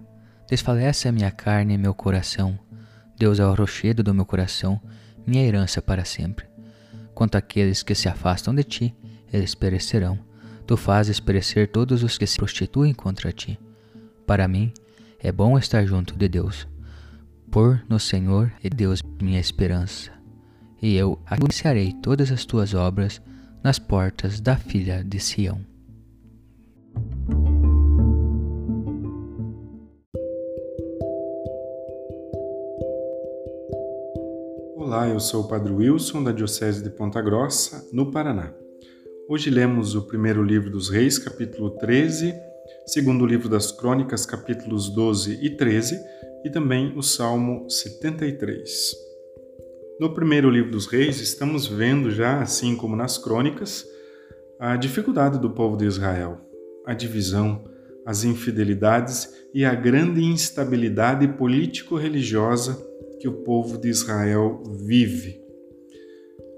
Desfalece 0.48 1.08
a 1.08 1.12
minha 1.12 1.30
carne 1.30 1.74
e 1.74 1.78
meu 1.78 1.94
coração. 1.94 2.58
Deus 3.18 3.40
é 3.40 3.46
o 3.46 3.54
rochedo 3.54 4.02
do 4.02 4.14
meu 4.14 4.24
coração, 4.24 4.80
minha 5.26 5.44
herança 5.44 5.82
para 5.82 6.04
sempre. 6.04 6.46
Quanto 7.14 7.36
àqueles 7.36 7.82
que 7.82 7.94
se 7.94 8.08
afastam 8.08 8.54
de 8.54 8.62
ti, 8.62 8.94
eles 9.32 9.54
perecerão. 9.54 10.18
Tu 10.66 10.76
fazes 10.76 11.18
perecer 11.18 11.68
todos 11.68 12.02
os 12.02 12.18
que 12.18 12.26
se 12.26 12.36
prostituem 12.36 12.92
contra 12.92 13.32
ti. 13.32 13.58
Para 14.26 14.48
mim, 14.48 14.72
é 15.20 15.30
bom 15.30 15.56
estar 15.56 15.86
junto 15.86 16.16
de 16.16 16.28
Deus. 16.28 16.66
Por 17.48 17.80
no 17.88 18.00
Senhor 18.00 18.52
e 18.62 18.68
Deus 18.68 19.00
minha 19.22 19.38
esperança. 19.38 20.10
E 20.82 20.96
eu 20.96 21.20
anunciarei 21.24 21.92
todas 22.02 22.32
as 22.32 22.44
tuas 22.44 22.74
obras 22.74 23.22
nas 23.62 23.78
portas 23.78 24.40
da 24.40 24.56
filha 24.56 25.04
de 25.04 25.20
Sião. 25.20 25.60
Olá, 34.74 35.08
eu 35.08 35.20
sou 35.20 35.44
o 35.44 35.48
Padre 35.48 35.72
Wilson, 35.72 36.24
da 36.24 36.32
Diocese 36.32 36.82
de 36.82 36.90
Ponta 36.90 37.22
Grossa, 37.22 37.88
no 37.92 38.10
Paraná. 38.10 38.52
Hoje 39.28 39.50
lemos 39.50 39.94
o 39.94 40.02
primeiro 40.02 40.42
livro 40.42 40.70
dos 40.70 40.88
Reis, 40.88 41.16
capítulo 41.16 41.70
13, 41.70 42.34
segundo 42.86 43.26
livro 43.26 43.48
das 43.48 43.72
Crônicas, 43.72 44.24
capítulos 44.24 44.88
12 44.88 45.38
e 45.42 45.50
13, 45.50 45.98
e 46.44 46.50
também 46.50 46.92
o 46.96 47.02
Salmo 47.02 47.68
73. 47.68 48.70
No 49.98 50.12
primeiro 50.12 50.50
livro 50.50 50.70
dos 50.70 50.86
Reis, 50.86 51.20
estamos 51.20 51.66
vendo 51.66 52.10
já, 52.10 52.40
assim 52.40 52.76
como 52.76 52.94
nas 52.94 53.16
Crônicas, 53.18 53.84
a 54.58 54.76
dificuldade 54.76 55.38
do 55.38 55.50
povo 55.50 55.76
de 55.76 55.86
Israel, 55.86 56.38
a 56.84 56.94
divisão, 56.94 57.64
as 58.04 58.22
infidelidades 58.22 59.34
e 59.52 59.64
a 59.64 59.74
grande 59.74 60.22
instabilidade 60.22 61.26
político-religiosa 61.28 62.80
que 63.18 63.26
o 63.26 63.42
povo 63.42 63.78
de 63.78 63.88
Israel 63.88 64.62
vive. 64.84 65.40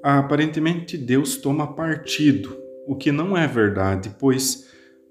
Aparentemente, 0.03 0.99
Deus 0.99 1.37
toma 1.37 1.75
partido, 1.75 2.57
o 2.87 2.97
que 2.97 3.11
não 3.11 3.37
é 3.37 3.47
verdade, 3.47 4.15
pois 4.19 4.67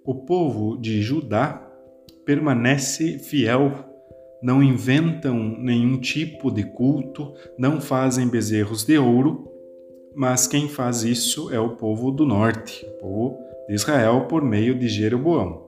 o 0.07 0.15
povo 0.15 0.77
de 0.77 1.01
Judá 1.01 1.69
permanece 2.25 3.19
fiel, 3.19 3.73
não 4.41 4.63
inventam 4.63 5.37
nenhum 5.59 5.99
tipo 5.99 6.49
de 6.49 6.63
culto, 6.63 7.33
não 7.59 7.81
fazem 7.81 8.25
bezerros 8.25 8.85
de 8.85 8.97
ouro, 8.97 9.51
mas 10.15 10.47
quem 10.47 10.69
faz 10.69 11.03
isso 11.03 11.51
é 11.53 11.59
o 11.59 11.75
povo 11.75 12.09
do 12.09 12.25
norte, 12.25 12.85
o 12.85 12.99
povo 12.99 13.37
de 13.67 13.73
Israel, 13.73 14.27
por 14.29 14.41
meio 14.41 14.79
de 14.79 14.87
Jeroboão. 14.87 15.67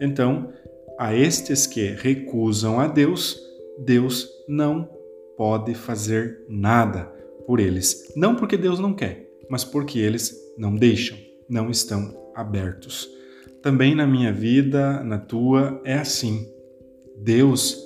Então, 0.00 0.52
a 0.96 1.12
estes 1.12 1.66
que 1.66 1.88
recusam 1.88 2.78
a 2.78 2.86
Deus, 2.86 3.42
Deus 3.76 4.28
não 4.48 4.88
pode 5.36 5.74
fazer 5.74 6.44
nada 6.48 7.06
por 7.44 7.58
eles. 7.58 8.12
Não 8.14 8.36
porque 8.36 8.56
Deus 8.56 8.78
não 8.78 8.94
quer, 8.94 9.28
mas 9.48 9.64
porque 9.64 9.98
eles 9.98 10.32
não 10.56 10.76
deixam, 10.76 11.18
não 11.48 11.70
estão 11.70 12.16
abertos. 12.36 13.19
Também 13.62 13.94
na 13.94 14.06
minha 14.06 14.32
vida, 14.32 15.02
na 15.04 15.18
tua, 15.18 15.80
é 15.84 15.94
assim. 15.94 16.46
Deus 17.18 17.76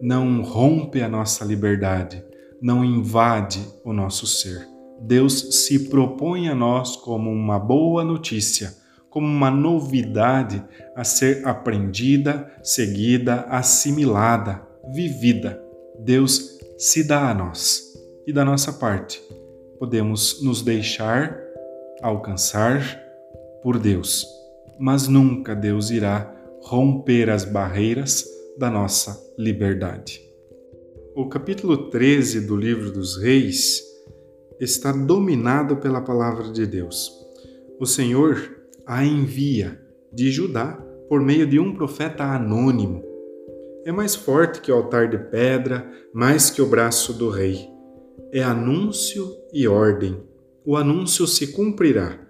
não 0.00 0.42
rompe 0.42 1.02
a 1.02 1.08
nossa 1.08 1.44
liberdade, 1.44 2.24
não 2.60 2.84
invade 2.84 3.60
o 3.84 3.92
nosso 3.92 4.26
ser. 4.26 4.66
Deus 5.00 5.64
se 5.64 5.88
propõe 5.88 6.48
a 6.48 6.54
nós 6.54 6.96
como 6.96 7.30
uma 7.30 7.58
boa 7.58 8.02
notícia, 8.02 8.74
como 9.10 9.26
uma 9.26 9.50
novidade 9.50 10.62
a 10.96 11.04
ser 11.04 11.46
aprendida, 11.46 12.50
seguida, 12.62 13.42
assimilada, 13.48 14.62
vivida. 14.92 15.62
Deus 15.98 16.58
se 16.78 17.06
dá 17.06 17.30
a 17.30 17.34
nós 17.34 17.82
e 18.26 18.32
da 18.32 18.44
nossa 18.44 18.72
parte 18.72 19.20
podemos 19.78 20.42
nos 20.42 20.62
deixar 20.62 21.38
alcançar 22.02 22.80
por 23.62 23.78
Deus, 23.78 24.26
mas 24.78 25.08
nunca 25.08 25.54
Deus 25.54 25.90
irá 25.90 26.34
romper 26.62 27.30
as 27.30 27.44
barreiras 27.44 28.24
da 28.56 28.70
nossa 28.70 29.18
liberdade. 29.38 30.20
O 31.14 31.28
capítulo 31.28 31.90
13 31.90 32.42
do 32.42 32.56
livro 32.56 32.92
dos 32.92 33.20
Reis 33.20 33.82
está 34.60 34.92
dominado 34.92 35.76
pela 35.76 36.00
palavra 36.00 36.50
de 36.50 36.66
Deus. 36.66 37.10
O 37.80 37.86
Senhor 37.86 38.56
a 38.86 39.04
envia 39.04 39.80
de 40.12 40.30
Judá 40.30 40.72
por 41.08 41.20
meio 41.20 41.46
de 41.46 41.58
um 41.58 41.74
profeta 41.74 42.24
anônimo. 42.24 43.04
É 43.84 43.92
mais 43.92 44.14
forte 44.14 44.60
que 44.60 44.70
o 44.70 44.74
altar 44.74 45.08
de 45.08 45.18
pedra, 45.18 45.90
mais 46.12 46.50
que 46.50 46.60
o 46.60 46.66
braço 46.66 47.12
do 47.12 47.30
rei. 47.30 47.68
É 48.32 48.42
anúncio 48.42 49.26
e 49.52 49.66
ordem. 49.66 50.22
O 50.64 50.76
anúncio 50.76 51.26
se 51.26 51.48
cumprirá. 51.48 52.27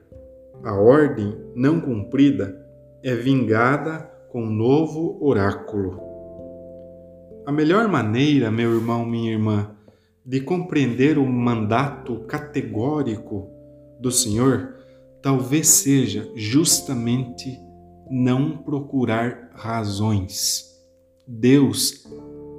A 0.64 0.74
ordem 0.74 1.36
não 1.54 1.80
cumprida 1.80 2.66
é 3.02 3.14
vingada 3.14 4.10
com 4.30 4.42
um 4.42 4.50
novo 4.50 5.18
oráculo. 5.20 6.00
A 7.46 7.52
melhor 7.52 7.88
maneira, 7.88 8.50
meu 8.50 8.74
irmão, 8.74 9.06
minha 9.06 9.32
irmã, 9.32 9.70
de 10.26 10.40
compreender 10.40 11.16
o 11.16 11.26
mandato 11.26 12.20
categórico 12.26 13.48
do 14.00 14.10
Senhor 14.10 14.74
talvez 15.22 15.68
seja 15.68 16.30
justamente 16.34 17.58
não 18.10 18.58
procurar 18.58 19.50
razões. 19.54 20.64
Deus 21.26 22.06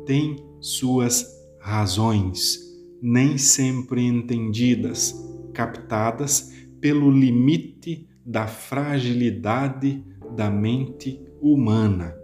tem 0.06 0.36
suas 0.60 1.26
razões, 1.60 2.60
nem 3.02 3.38
sempre 3.38 4.06
entendidas, 4.06 5.14
captadas 5.54 6.59
pelo 6.80 7.10
limite 7.10 8.08
da 8.26 8.48
fragilidade 8.48 10.04
da 10.36 10.50
mente 10.50 11.22
humana. 11.42 12.16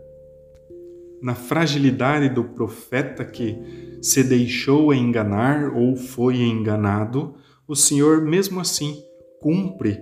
Na 1.21 1.33
fragilidade 1.33 2.29
do 2.29 2.43
profeta 2.43 3.25
que 3.25 3.57
se 4.01 4.23
deixou 4.23 4.93
enganar 4.93 5.75
ou 5.75 5.95
foi 5.95 6.37
enganado, 6.41 7.35
o 7.67 7.75
Senhor, 7.75 8.21
mesmo 8.21 8.59
assim, 8.59 9.01
cumpre 9.41 9.99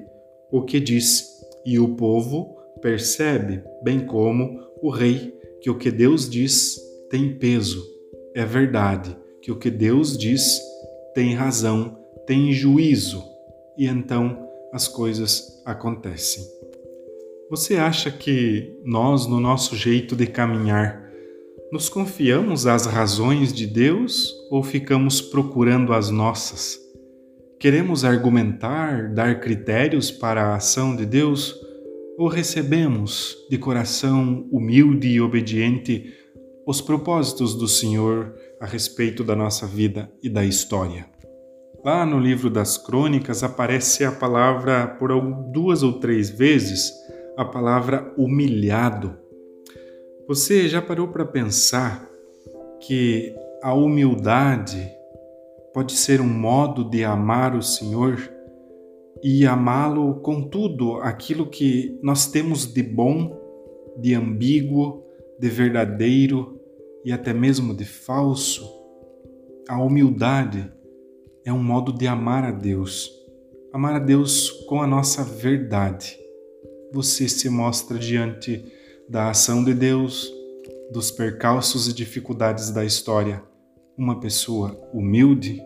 o 0.51 0.63
que 0.63 0.79
diz, 0.79 1.25
e 1.65 1.79
o 1.79 1.95
povo 1.95 2.57
percebe, 2.81 3.63
bem 3.81 4.05
como 4.05 4.59
o 4.81 4.89
rei, 4.89 5.33
que 5.61 5.69
o 5.69 5.77
que 5.77 5.89
Deus 5.89 6.29
diz 6.29 6.77
tem 7.09 7.37
peso, 7.39 7.81
é 8.35 8.43
verdade, 8.43 9.15
que 9.41 9.51
o 9.51 9.55
que 9.55 9.71
Deus 9.71 10.17
diz 10.17 10.59
tem 11.13 11.33
razão, 11.33 11.97
tem 12.27 12.51
juízo, 12.51 13.23
e 13.77 13.87
então 13.87 14.47
as 14.71 14.87
coisas 14.87 15.61
acontecem. 15.65 16.43
Você 17.49 17.75
acha 17.75 18.09
que 18.09 18.75
nós, 18.83 19.27
no 19.27 19.39
nosso 19.39 19.75
jeito 19.75 20.15
de 20.15 20.25
caminhar, 20.25 21.03
nos 21.71 21.89
confiamos 21.89 22.65
às 22.65 22.85
razões 22.85 23.53
de 23.53 23.67
Deus 23.67 24.33
ou 24.49 24.63
ficamos 24.63 25.21
procurando 25.21 25.93
as 25.93 26.09
nossas? 26.09 26.79
Queremos 27.59 28.03
argumentar, 28.03 29.13
dar 29.13 29.39
critérios 29.39 30.11
para 30.11 30.43
a 30.43 30.55
ação 30.55 30.95
de 30.95 31.05
Deus 31.05 31.55
ou 32.17 32.27
recebemos 32.27 33.37
de 33.49 33.57
coração 33.57 34.47
humilde 34.51 35.07
e 35.07 35.21
obediente 35.21 36.13
os 36.65 36.81
propósitos 36.81 37.55
do 37.55 37.67
Senhor 37.67 38.33
a 38.59 38.65
respeito 38.65 39.23
da 39.23 39.35
nossa 39.35 39.67
vida 39.67 40.11
e 40.21 40.29
da 40.29 40.43
história? 40.43 41.12
Lá 41.83 42.05
no 42.05 42.17
livro 42.17 42.49
das 42.49 42.77
Crônicas 42.77 43.43
aparece 43.43 44.05
a 44.05 44.11
palavra, 44.11 44.87
por 44.87 45.11
duas 45.51 45.83
ou 45.83 45.99
três 45.99 46.29
vezes, 46.29 46.93
a 47.35 47.43
palavra 47.43 48.13
humilhado. 48.17 49.17
Você 50.25 50.69
já 50.69 50.81
parou 50.81 51.09
para 51.09 51.25
pensar 51.25 52.09
que 52.79 53.35
a 53.61 53.73
humildade 53.73 54.89
pode 55.73 55.91
ser 55.91 56.21
um 56.21 56.27
modo 56.27 56.89
de 56.89 57.03
amar 57.03 57.53
o 57.53 57.61
Senhor 57.61 58.17
e 59.21 59.45
amá-lo 59.45 60.21
com 60.21 60.41
tudo 60.41 61.01
aquilo 61.01 61.49
que 61.49 61.99
nós 62.01 62.27
temos 62.27 62.65
de 62.65 62.81
bom, 62.81 63.37
de 63.97 64.15
ambíguo, 64.15 65.03
de 65.37 65.49
verdadeiro 65.49 66.57
e 67.03 67.11
até 67.11 67.33
mesmo 67.33 67.75
de 67.75 67.83
falso? 67.83 68.63
A 69.67 69.81
humildade 69.81 70.71
é 71.45 71.51
um 71.51 71.61
modo 71.61 71.91
de 71.91 72.07
amar 72.07 72.45
a 72.45 72.51
Deus, 72.51 73.11
amar 73.73 73.95
a 73.95 73.99
Deus 73.99 74.49
com 74.67 74.81
a 74.81 74.87
nossa 74.87 75.23
verdade. 75.23 76.17
Você 76.91 77.27
se 77.27 77.49
mostra 77.49 77.99
diante 77.99 78.63
da 79.09 79.29
ação 79.29 79.63
de 79.63 79.73
Deus, 79.73 80.31
dos 80.91 81.11
percalços 81.11 81.87
e 81.87 81.93
dificuldades 81.93 82.71
da 82.71 82.85
história, 82.85 83.43
uma 83.97 84.19
pessoa 84.19 84.79
humilde? 84.93 85.61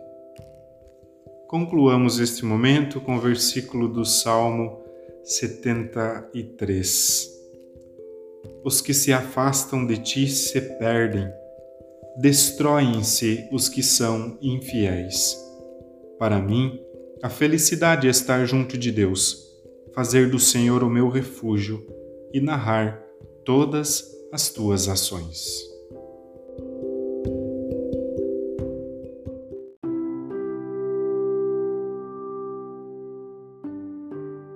Concluamos 1.46 2.18
este 2.18 2.44
momento 2.44 3.00
com 3.00 3.16
o 3.16 3.20
versículo 3.20 3.88
do 3.88 4.04
Salmo 4.04 4.82
73. 5.22 7.38
Os 8.64 8.80
que 8.80 8.92
se 8.92 9.12
afastam 9.12 9.86
de 9.86 9.98
ti 9.98 10.26
se 10.26 10.60
perdem, 10.60 11.30
destroem-se 12.18 13.48
os 13.52 13.68
que 13.68 13.82
são 13.82 14.36
infiéis. 14.42 15.47
Para 16.18 16.40
mim, 16.40 16.76
a 17.22 17.28
felicidade 17.28 18.08
é 18.08 18.10
estar 18.10 18.44
junto 18.44 18.76
de 18.76 18.90
Deus, 18.90 19.36
fazer 19.94 20.28
do 20.28 20.38
Senhor 20.38 20.82
o 20.82 20.90
meu 20.90 21.08
refúgio 21.08 21.86
e 22.34 22.40
narrar 22.40 23.00
todas 23.44 24.04
as 24.32 24.50
tuas 24.50 24.88
ações. 24.88 25.68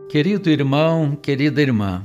Querido 0.08 0.50
irmão, 0.50 1.16
querida 1.16 1.62
irmã, 1.62 2.04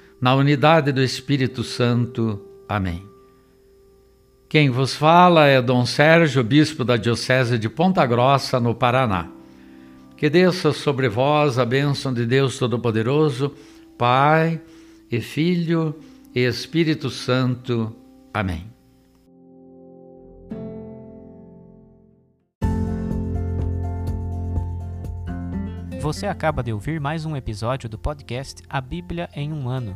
na 0.21 0.35
unidade 0.35 0.91
do 0.91 1.01
Espírito 1.01 1.63
Santo. 1.63 2.39
Amém. 2.69 3.03
Quem 4.47 4.69
vos 4.69 4.93
fala 4.93 5.47
é 5.47 5.59
Dom 5.59 5.85
Sérgio, 5.85 6.43
bispo 6.43 6.85
da 6.85 6.95
Diocese 6.95 7.57
de 7.57 7.67
Ponta 7.67 8.05
Grossa, 8.05 8.59
no 8.59 8.75
Paraná. 8.75 9.29
Que 10.15 10.29
desça 10.29 10.71
sobre 10.71 11.09
vós 11.09 11.57
a 11.57 11.65
bênção 11.65 12.13
de 12.13 12.25
Deus 12.25 12.59
Todo-Poderoso, 12.59 13.51
Pai 13.97 14.61
e 15.09 15.19
Filho 15.19 15.95
e 16.35 16.41
Espírito 16.41 17.09
Santo. 17.09 17.95
Amém. 18.31 18.69
Você 25.99 26.25
acaba 26.25 26.61
de 26.61 26.73
ouvir 26.73 26.99
mais 26.99 27.25
um 27.25 27.35
episódio 27.35 27.87
do 27.87 27.97
podcast 27.97 28.61
A 28.69 28.81
Bíblia 28.81 29.29
em 29.35 29.53
um 29.53 29.69
Ano. 29.69 29.95